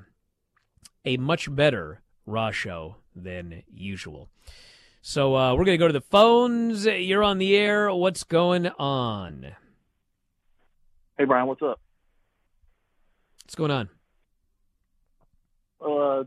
[1.05, 4.29] a much better Raw show than usual.
[5.01, 6.85] So uh, we're going to go to the phones.
[6.85, 7.91] You're on the air.
[7.93, 9.55] What's going on?
[11.17, 11.79] Hey Bryan, what's up?
[13.43, 13.89] What's going on?
[15.79, 16.23] Uh,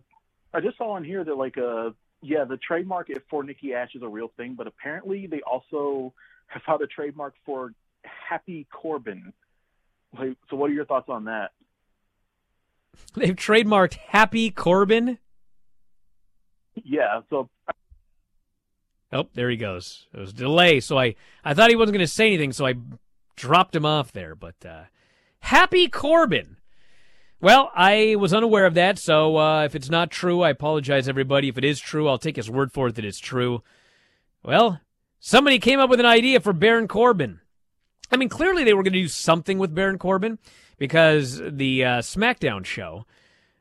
[0.55, 1.91] I just saw on here that like uh
[2.23, 6.13] yeah, the trademark for Nikki Ash is a real thing, but apparently they also
[6.47, 7.73] have found a trademark for
[8.03, 9.33] Happy Corbin.
[10.19, 11.51] Like, so what are your thoughts on that?
[13.15, 15.19] They've trademarked Happy Corbin.
[16.83, 17.51] Yeah, so
[19.11, 20.07] Oh, there he goes.
[20.13, 21.15] It was delay, so I
[21.45, 22.75] I thought he wasn't going to say anything, so I
[23.39, 24.35] dropped him off there.
[24.35, 24.85] But uh,
[25.41, 26.57] Happy Corbin.
[27.41, 31.49] Well, I was unaware of that, so uh, if it's not true, I apologize, everybody.
[31.49, 33.63] If it is true, I'll take his word for it that it's true.
[34.43, 34.81] Well,
[35.21, 37.41] somebody came up with an idea for Baron Corbin.
[38.11, 40.39] I mean, clearly they were going to do something with Baron Corbin
[40.79, 43.07] because the uh, SmackDown show,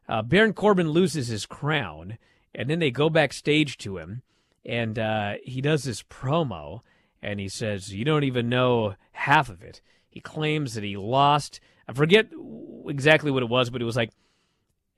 [0.10, 2.18] uh, Baron Corbin loses his crown,
[2.56, 4.24] and then they go backstage to him,
[4.66, 6.82] and uh, he does this promo,
[7.28, 11.60] and he says, "You don't even know half of it." He claims that he lost.
[11.88, 12.30] I forget
[12.88, 14.12] exactly what it was, but it was like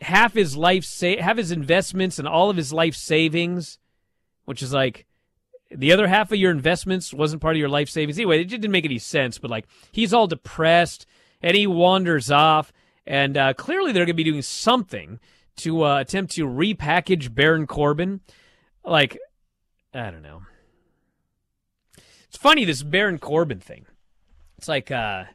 [0.01, 3.79] half his life, sa- half his investments, and all of his life savings,
[4.45, 5.07] which is like
[5.71, 8.19] the other half of your investments wasn't part of your life savings.
[8.19, 9.39] Anyway, it didn't make any sense.
[9.39, 11.07] But like he's all depressed
[11.41, 12.71] and he wanders off,
[13.07, 15.19] and uh, clearly they're going to be doing something
[15.57, 18.21] to uh, attempt to repackage Baron Corbin.
[18.85, 19.17] Like,
[19.95, 20.43] I don't know.
[22.39, 23.85] Funny this Baron Corbin thing.
[24.57, 25.25] It's like uh,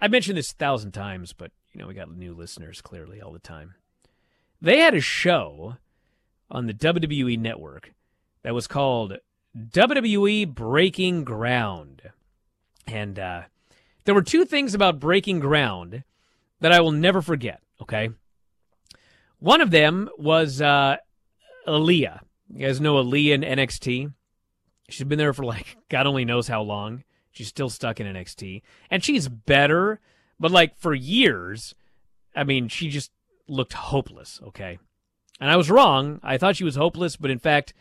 [0.00, 3.32] I mentioned this a thousand times, but you know we got new listeners clearly all
[3.32, 3.74] the time.
[4.62, 5.78] They had a show
[6.48, 7.94] on the WWE network
[8.44, 9.18] that was called
[9.58, 12.12] WWE Breaking Ground.
[12.86, 13.42] And uh,
[14.04, 16.04] there were two things about Breaking Ground
[16.60, 18.10] that I will never forget, okay?
[19.40, 20.98] One of them was uh,
[21.66, 22.20] Aliyah.
[22.54, 24.12] You guys know Aliyah in NXT?
[24.88, 27.04] She's been there for like God only knows how long.
[27.30, 28.62] She's still stuck in NXT.
[28.90, 30.00] And she's better,
[30.40, 31.74] but like for years,
[32.34, 33.10] I mean, she just
[33.46, 34.78] looked hopeless, okay?
[35.40, 36.20] And I was wrong.
[36.22, 37.74] I thought she was hopeless, but in fact,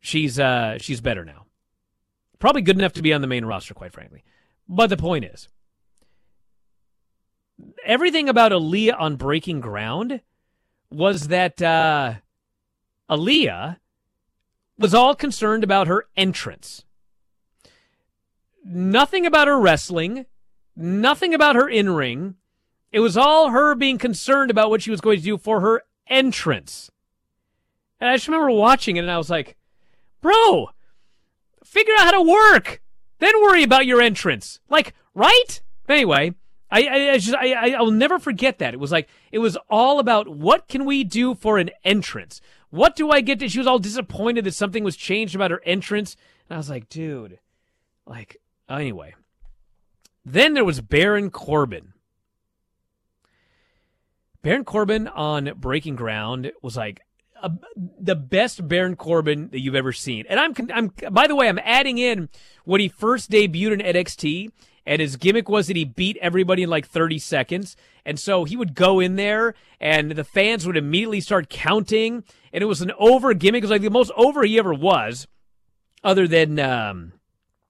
[0.00, 1.46] she's uh she's better now.
[2.38, 4.24] Probably good enough to be on the main roster, quite frankly.
[4.68, 5.48] But the point is,
[7.84, 10.20] everything about Aliyah on Breaking Ground
[10.90, 12.14] was that uh,
[13.10, 13.76] Aliyah
[14.78, 16.84] was all concerned about her entrance.
[18.64, 20.26] Nothing about her wrestling,
[20.76, 22.36] nothing about her in ring.
[22.92, 25.82] It was all her being concerned about what she was going to do for her
[26.06, 26.90] entrance.
[28.00, 29.56] And I just remember watching it and I was like,
[30.20, 30.70] bro,
[31.64, 32.80] figure out how to work.
[33.18, 34.60] Then worry about your entrance.
[34.68, 35.60] Like, right?
[35.88, 36.34] Anyway,
[36.70, 38.74] I, I, I just, I, I, will never forget that.
[38.74, 42.40] It was like, it was all about what can we do for an entrance?
[42.70, 43.48] What do I get to?
[43.48, 46.16] She was all disappointed that something was changed about her entrance.
[46.48, 47.38] And I was like, dude,
[48.06, 48.36] like,
[48.68, 49.14] anyway.
[50.24, 51.94] Then there was Baron Corbin.
[54.42, 57.00] Baron Corbin on Breaking Ground was like
[57.42, 60.26] a, the best Baron Corbin that you've ever seen.
[60.28, 62.28] And I'm, I'm, by the way, I'm adding in
[62.64, 64.50] when he first debuted in NXT,
[64.88, 67.76] and his gimmick was that he beat everybody in like 30 seconds.
[68.06, 72.24] And so he would go in there, and the fans would immediately start counting,
[72.54, 73.58] and it was an over gimmick.
[73.58, 75.28] It was like the most over he ever was,
[76.02, 77.12] other than, um,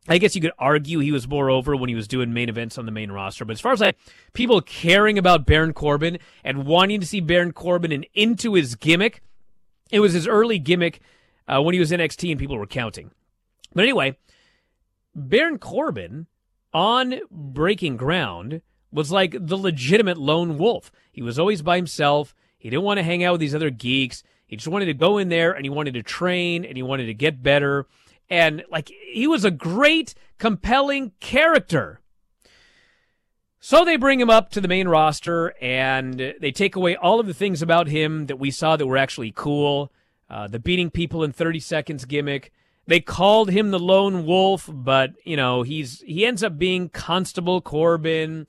[0.06, 2.78] I guess you could argue he was more over when he was doing main events
[2.78, 3.44] on the main roster.
[3.44, 3.96] But as far as like
[4.32, 9.22] people caring about Baron Corbin and wanting to see Baron Corbin and into his gimmick,
[9.90, 11.00] it was his early gimmick
[11.48, 13.10] uh, when he was NXT and people were counting.
[13.74, 14.16] But anyway,
[15.16, 16.28] Baron Corbin
[16.72, 18.62] on Breaking Ground
[18.92, 20.90] was like the legitimate lone wolf.
[21.12, 22.34] He was always by himself.
[22.58, 24.22] He didn't want to hang out with these other geeks.
[24.46, 27.06] He just wanted to go in there and he wanted to train and he wanted
[27.06, 27.86] to get better.
[28.30, 32.00] And like he was a great, compelling character.
[33.60, 37.26] So they bring him up to the main roster and they take away all of
[37.26, 39.92] the things about him that we saw that were actually cool.
[40.30, 42.52] Uh, the beating people in 30 seconds gimmick.
[42.88, 47.60] They called him the lone wolf, but you know, he's he ends up being Constable
[47.60, 48.46] Corbin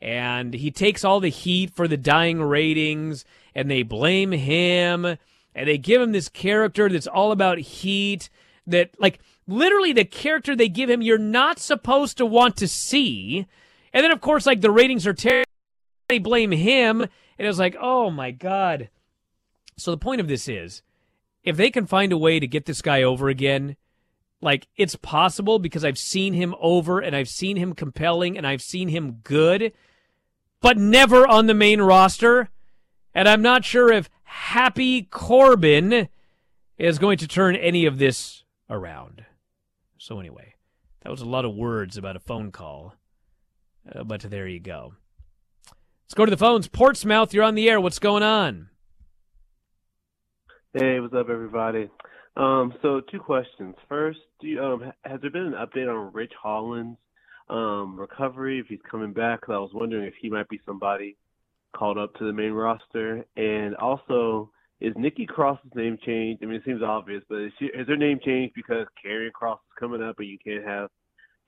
[0.00, 5.68] and he takes all the heat for the dying ratings and they blame him and
[5.68, 8.30] they give him this character that's all about heat
[8.64, 9.18] that like
[9.48, 13.44] literally the character they give him you're not supposed to want to see.
[13.92, 15.50] And then of course like the ratings are terrible.
[16.08, 18.88] They blame him and it was like, "Oh my god."
[19.76, 20.82] So the point of this is
[21.42, 23.76] if they can find a way to get this guy over again,
[24.40, 28.62] like it's possible because I've seen him over and I've seen him compelling and I've
[28.62, 29.72] seen him good,
[30.60, 32.48] but never on the main roster.
[33.14, 36.08] And I'm not sure if Happy Corbin
[36.78, 39.24] is going to turn any of this around.
[39.98, 40.54] So, anyway,
[41.02, 42.94] that was a lot of words about a phone call.
[43.92, 44.94] Uh, but there you go.
[46.04, 46.68] Let's go to the phones.
[46.68, 47.80] Portsmouth, you're on the air.
[47.80, 48.68] What's going on?
[50.72, 51.90] Hey, what's up, everybody?
[52.40, 53.74] Um, so, two questions.
[53.86, 56.96] First, you, um, has there been an update on Ridge Holland's
[57.50, 59.40] um, recovery, if he's coming back?
[59.48, 61.18] I was wondering if he might be somebody
[61.76, 63.26] called up to the main roster.
[63.36, 66.42] And also, is Nikki Cross's name changed?
[66.42, 69.56] I mean, it seems obvious, but is, she, is her name changed because Karrion Kross
[69.56, 70.88] is coming up and you can't have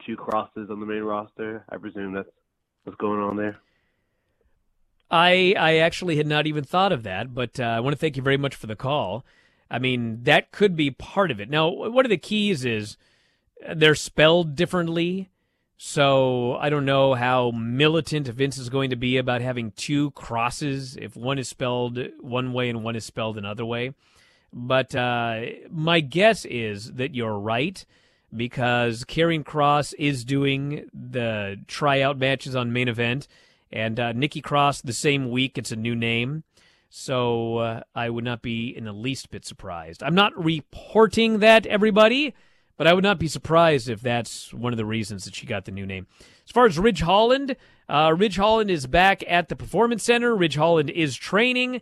[0.07, 1.65] two crosses on the main roster?
[1.71, 2.29] I presume that's
[2.85, 3.57] what's going on there.
[5.11, 8.19] I I actually had not even thought of that, but uh, I want to thank
[8.19, 9.25] you very much for the call.
[9.73, 11.49] I mean, that could be part of it.
[11.49, 12.99] Now, one of the keys is
[13.75, 15.31] they're spelled differently.
[15.79, 20.97] So I don't know how militant Vince is going to be about having two crosses
[20.97, 23.95] if one is spelled one way and one is spelled another way.
[24.53, 27.85] But uh, my guess is that you're right
[28.37, 33.27] because Karrion Kross is doing the tryout matches on main event,
[33.73, 36.45] and uh, Nikki Cross the same week it's a new name.
[36.95, 40.03] So uh, I would not be in the least bit surprised.
[40.03, 42.35] I'm not reporting that everybody,
[42.77, 45.65] but I would not be surprised if that's one of the reasons that she got
[45.65, 46.07] the new name.
[46.47, 47.57] As far as Ridge Holland,
[47.89, 50.37] uh, Ridge Holland is back at the Performance Center.
[50.37, 51.81] Ridge Holland is training.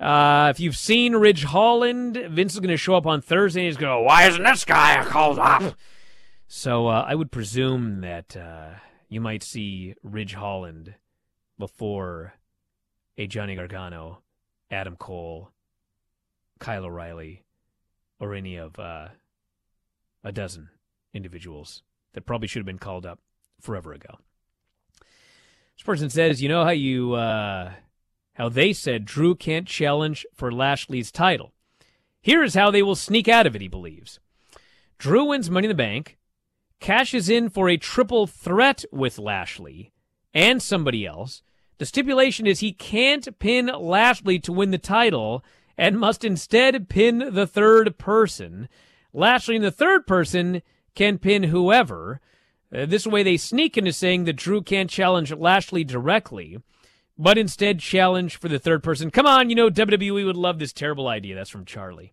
[0.00, 3.60] Uh, if you've seen Ridge Holland, Vince is going to show up on Thursday.
[3.60, 5.74] And he's going to go, "Why isn't this guy called up?"
[6.46, 8.70] So uh, I would presume that uh,
[9.10, 10.94] you might see Ridge Holland
[11.58, 12.32] before
[13.18, 14.22] a Johnny Gargano,
[14.70, 15.50] Adam Cole,
[16.58, 17.44] Kyle O'Reilly,
[18.20, 19.08] or any of uh,
[20.24, 20.68] a dozen
[21.14, 23.20] individuals that probably should have been called up
[23.60, 24.18] forever ago.
[25.76, 27.72] This person says, "You know how you." Uh,
[28.38, 31.52] how they said Drew can't challenge for Lashley's title.
[32.22, 34.20] Here is how they will sneak out of it, he believes.
[34.96, 36.18] Drew wins Money in the Bank,
[36.78, 39.92] cashes in for a triple threat with Lashley
[40.32, 41.42] and somebody else.
[41.78, 45.44] The stipulation is he can't pin Lashley to win the title
[45.76, 48.68] and must instead pin the third person.
[49.12, 50.62] Lashley and the third person
[50.94, 52.20] can pin whoever.
[52.74, 56.58] Uh, this way, they sneak into saying that Drew can't challenge Lashley directly
[57.18, 59.10] but instead challenge for the third person.
[59.10, 61.34] Come on, you know, WWE would love this terrible idea.
[61.34, 62.12] That's from Charlie.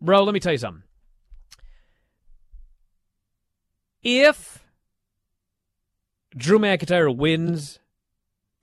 [0.00, 0.82] Bro, let me tell you something.
[4.02, 4.62] If
[6.36, 7.78] Drew McIntyre wins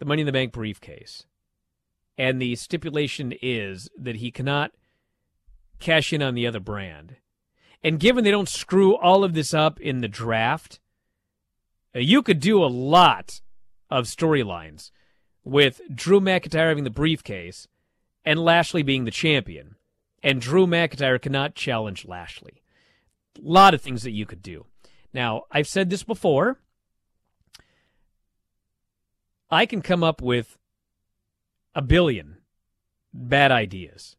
[0.03, 1.25] the Money in the Bank briefcase,
[2.17, 4.71] and the stipulation is that he cannot
[5.79, 7.15] cash in on the other brand,
[7.83, 10.79] and given they don't screw all of this up in the draft,
[11.95, 13.41] uh, you could do a lot
[13.89, 14.91] of storylines
[15.43, 17.67] with Drew McIntyre having the briefcase
[18.25, 19.75] and Lashley being the champion.
[20.21, 22.61] And Drew McIntyre cannot challenge Lashley.
[23.37, 24.65] A lot of things that you could do.
[25.13, 26.59] Now, I've said this before.
[29.53, 30.57] I can come up with
[31.75, 32.37] a billion
[33.13, 34.15] bad ideas.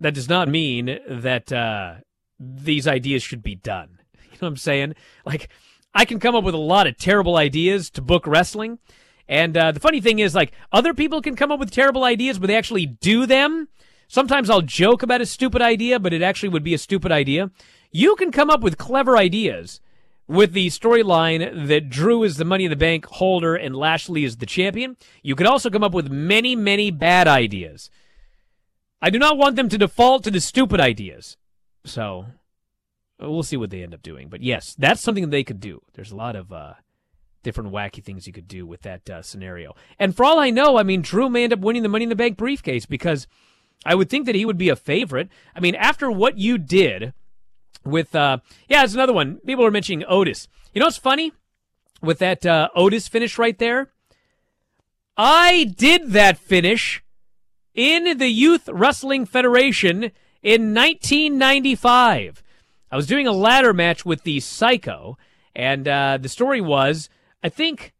[0.00, 1.96] That does not mean that uh,
[2.38, 3.98] these ideas should be done.
[4.34, 4.94] You know what I'm saying?
[5.24, 5.48] Like,
[5.94, 8.80] I can come up with a lot of terrible ideas to book wrestling.
[9.28, 12.40] And uh, the funny thing is, like, other people can come up with terrible ideas,
[12.40, 13.68] but they actually do them.
[14.08, 17.52] Sometimes I'll joke about a stupid idea, but it actually would be a stupid idea.
[17.92, 19.80] You can come up with clever ideas
[20.26, 24.38] with the storyline that Drew is the Money in the Bank holder and Lashley is
[24.38, 24.96] the champion.
[25.22, 27.90] You could also come up with many, many bad ideas.
[29.02, 31.36] I do not want them to default to the stupid ideas.
[31.84, 32.26] So
[33.20, 34.28] we'll see what they end up doing.
[34.28, 35.82] But yes, that's something they could do.
[35.92, 36.74] There's a lot of uh,
[37.42, 39.74] different wacky things you could do with that uh, scenario.
[39.98, 42.08] And for all I know, I mean, Drew may end up winning the Money in
[42.08, 43.26] the Bank briefcase because
[43.84, 45.28] I would think that he would be a favorite.
[45.54, 47.12] I mean, after what you did
[47.84, 49.36] with, uh, yeah, it's another one.
[49.46, 50.48] People are mentioning Otis.
[50.72, 51.32] You know what's funny
[52.02, 53.90] with that uh, Otis finish right there?
[55.16, 57.02] I did that finish
[57.74, 60.10] in the Youth Wrestling Federation
[60.42, 62.42] in 1995.
[62.90, 65.16] I was doing a ladder match with the Psycho,
[65.54, 67.08] and uh, the story was
[67.42, 67.92] I think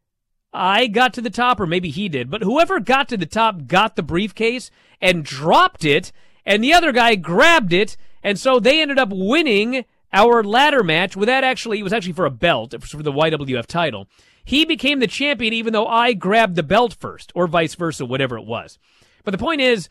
[0.53, 3.67] I got to the top, or maybe he did, but whoever got to the top
[3.67, 4.71] got the briefcase
[5.01, 6.13] and dropped it,
[6.47, 11.17] and the other guy grabbed it, and so they ended up winning our ladder match
[11.17, 14.09] with that actually, it was actually for a belt, for the YWF title.
[14.45, 18.37] He became the champion even though I grabbed the belt first, or vice versa, whatever
[18.37, 18.79] it was.
[19.25, 19.89] But the point is,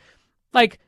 [0.54, 0.80] like,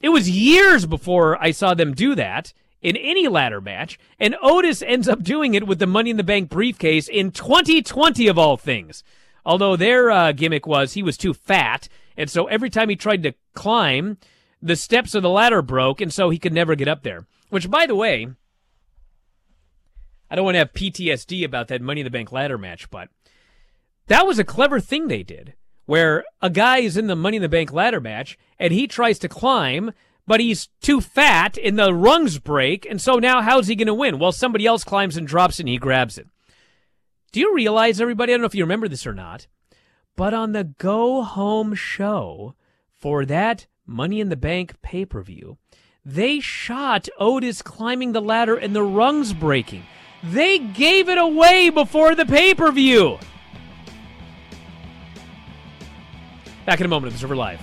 [0.00, 4.82] it was years before I saw them do that in any ladder match, and Otis
[4.82, 8.56] ends up doing it with the Money in the Bank briefcase in 2020 of all
[8.56, 9.02] things.
[9.44, 13.22] Although their uh, gimmick was he was too fat, and so every time he tried
[13.24, 14.18] to climb,
[14.60, 17.26] the steps of the ladder broke, and so he could never get up there.
[17.50, 18.28] Which, by the way,
[20.30, 23.08] I don't want to have PTSD about that Money in the Bank ladder match, but
[24.08, 25.54] that was a clever thing they did,
[25.86, 29.18] where a guy is in the Money in the Bank ladder match, and he tries
[29.20, 29.92] to climb,
[30.26, 33.94] but he's too fat and the rungs break, and so now how's he going to
[33.94, 34.18] win?
[34.18, 36.26] Well, somebody else climbs and drops and he grabs it.
[37.32, 38.32] Do you realize, everybody?
[38.32, 39.46] I don't know if you remember this or not,
[40.16, 42.54] but on the go home show
[42.98, 45.56] for that Money in the Bank pay per view,
[46.04, 49.82] they shot Otis climbing the ladder and the rungs breaking.
[50.22, 53.18] They gave it away before the pay per view.
[56.66, 57.62] Back in a moment, Observer Live.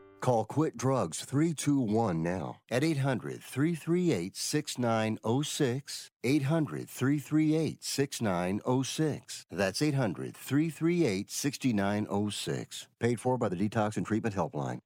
[0.21, 6.11] Call Quit Drugs 321 now at 800 338 6906.
[6.23, 9.45] 800 338 6906.
[9.51, 12.87] That's 800 338 6906.
[12.99, 14.79] Paid for by the Detox and Treatment Helpline.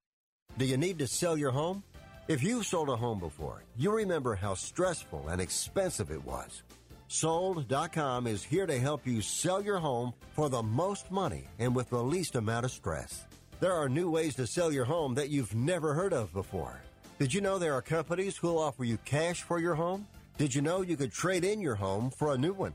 [0.58, 1.84] Do you need to sell your home?
[2.30, 6.64] If you've sold a home before, you remember how stressful and expensive it was.
[7.08, 11.90] Sold.com is here to help you sell your home for the most money and with
[11.90, 13.26] the least amount of stress.
[13.62, 16.82] There are new ways to sell your home that you've never heard of before.
[17.20, 20.06] Did you know there are companies who'll offer you cash for your home?
[20.38, 22.74] Did you know you could trade in your home for a new one?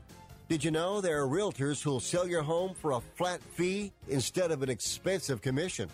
[0.49, 4.49] Did you know there are realtors who'll sell your home for a flat fee instead
[4.49, 5.87] of an expensive commission?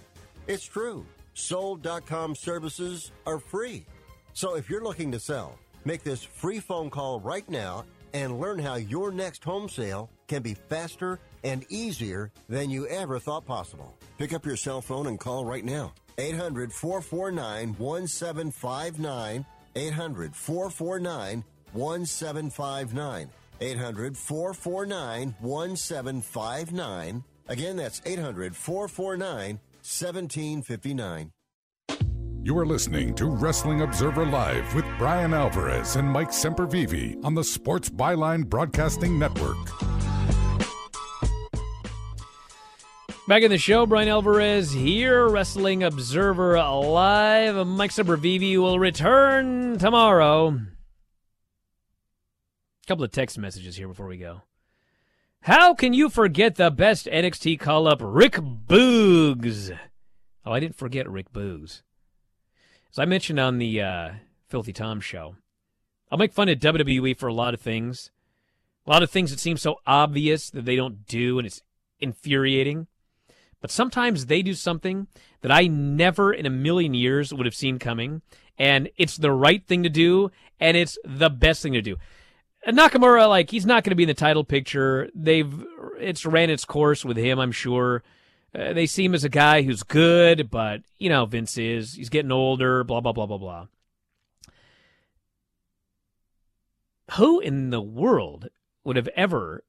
[0.48, 1.06] It's true.
[1.34, 3.86] Sold.com services are free.
[4.34, 7.84] So if you're looking to sell, make this free phone call right now
[8.14, 13.20] and learn how your next home sale can be faster and easier than you ever
[13.20, 13.98] thought possible.
[14.18, 15.94] Pick up your cell phone and call right now.
[16.18, 19.46] 800 449 1759.
[19.76, 23.30] 800 449 1759.
[23.60, 27.24] 800 449 1759.
[27.48, 31.32] Again, that's 800 449 1759.
[32.44, 37.44] You are listening to Wrestling Observer Live with Bryan Alvarez and Mike Sempervive on the
[37.44, 39.87] Sports Byline Broadcasting Network.
[43.28, 47.68] Back in the show, Bryan Alvarez here, Wrestling Observer Live.
[47.68, 50.48] Mike Sempervive will return tomorrow.
[50.48, 50.62] A
[52.88, 54.44] couple of text messages here before we go.
[55.42, 59.78] How can you forget the best NXT call up, Rick Boogs?
[60.46, 61.82] Oh, I didn't forget Rick Boogs.
[62.94, 64.10] As I mentioned on the uh,
[64.48, 65.36] Filthy Tom show,
[66.10, 68.10] I'll make fun of WWE for a lot of things.
[68.86, 71.62] A lot of things that seem so obvious that they don't do, and it's
[72.00, 72.88] infuriating.
[73.62, 75.08] But sometimes they do something
[75.42, 78.22] that I never in a million years would have seen coming,
[78.58, 81.98] and it's the right thing to do, and it's the best thing to do.
[82.66, 85.10] And Nakamura, like he's not going to be in the title picture.
[85.16, 85.66] They've
[86.00, 88.04] it's ran its course with him, I'm sure.
[88.54, 91.94] Uh, they see him as a guy who's good, but you know Vince is.
[91.94, 92.84] He's getting older.
[92.84, 93.68] Blah blah blah blah blah.
[97.16, 98.50] Who in the world
[98.84, 99.64] would have ever,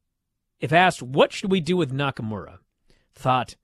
[0.61, 2.59] if asked what should we do with Nakamura,
[3.15, 3.55] thought,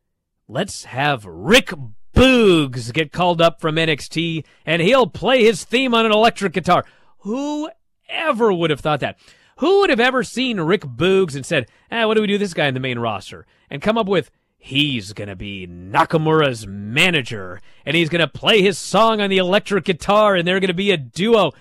[0.48, 1.72] let's have Rick
[2.14, 6.84] Boogs get called up from NXT and he'll play his theme on an electric guitar.
[7.20, 7.70] Who
[8.08, 9.18] ever would have thought that?
[9.58, 12.40] Who would have ever seen Rick Boogs and said, eh, what do we do with
[12.40, 13.46] this guy in the main roster?
[13.70, 18.62] And come up with, he's going to be Nakamura's manager and he's going to play
[18.62, 21.52] his song on the electric guitar and they're going to be a duo.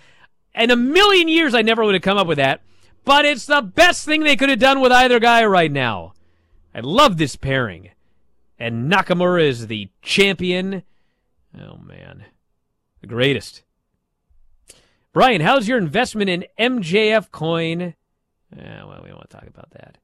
[0.56, 2.62] In a million years, I never would have come up with that,
[3.06, 6.14] but it's the best thing they could have done with either guy right now.
[6.76, 7.90] I love this pairing.
[8.60, 10.84] And Nakamura is the champion.
[11.60, 12.26] Oh, man.
[13.02, 13.64] The greatest.
[15.12, 17.82] Bryan, how's your investment in MJF coin?
[17.82, 19.98] Eh, well, we don't want to talk about that.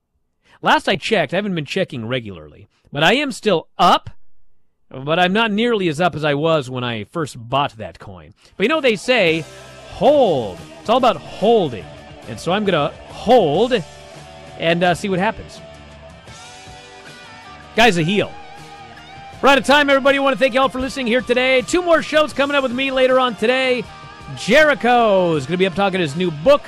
[0.62, 4.10] Last I checked, I haven't been checking regularly, but I am still up
[4.90, 8.34] but I'm not nearly as up as I was when I first bought that coin.
[8.58, 9.46] But you know they say?
[9.92, 10.58] Hold.
[10.82, 11.86] It's all about holding.
[12.28, 13.74] And so I'm to hold
[14.58, 15.62] and uh, see what happens.
[17.80, 18.30] Guy's a heel.
[19.42, 20.18] We're out of time, everybody.
[20.18, 21.62] I want to thank you all for listening here today.
[21.62, 23.86] Two more shows coming up with me later on today.
[24.36, 26.62] Jericho is going to be up talking his new book.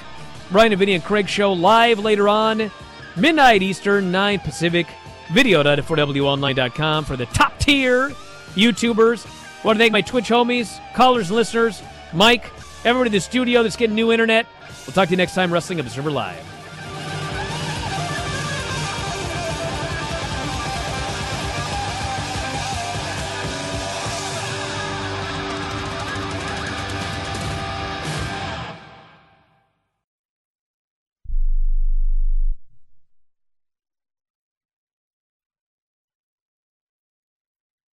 [0.52, 2.72] Bryan Vinny and Craig show live later on.
[3.18, 4.88] Midnight Eastern, 9 Pacific.
[5.34, 8.12] Video.4WOnline.com for the top tier
[8.56, 9.28] YouTubers.
[9.28, 11.84] I want to thank my Twitch homies, callers, listeners,
[12.14, 12.50] Mike,
[12.86, 14.46] everybody in the studio that's getting new internet.
[14.88, 16.51] We'll talk to you next time, Wrestling Observer Live.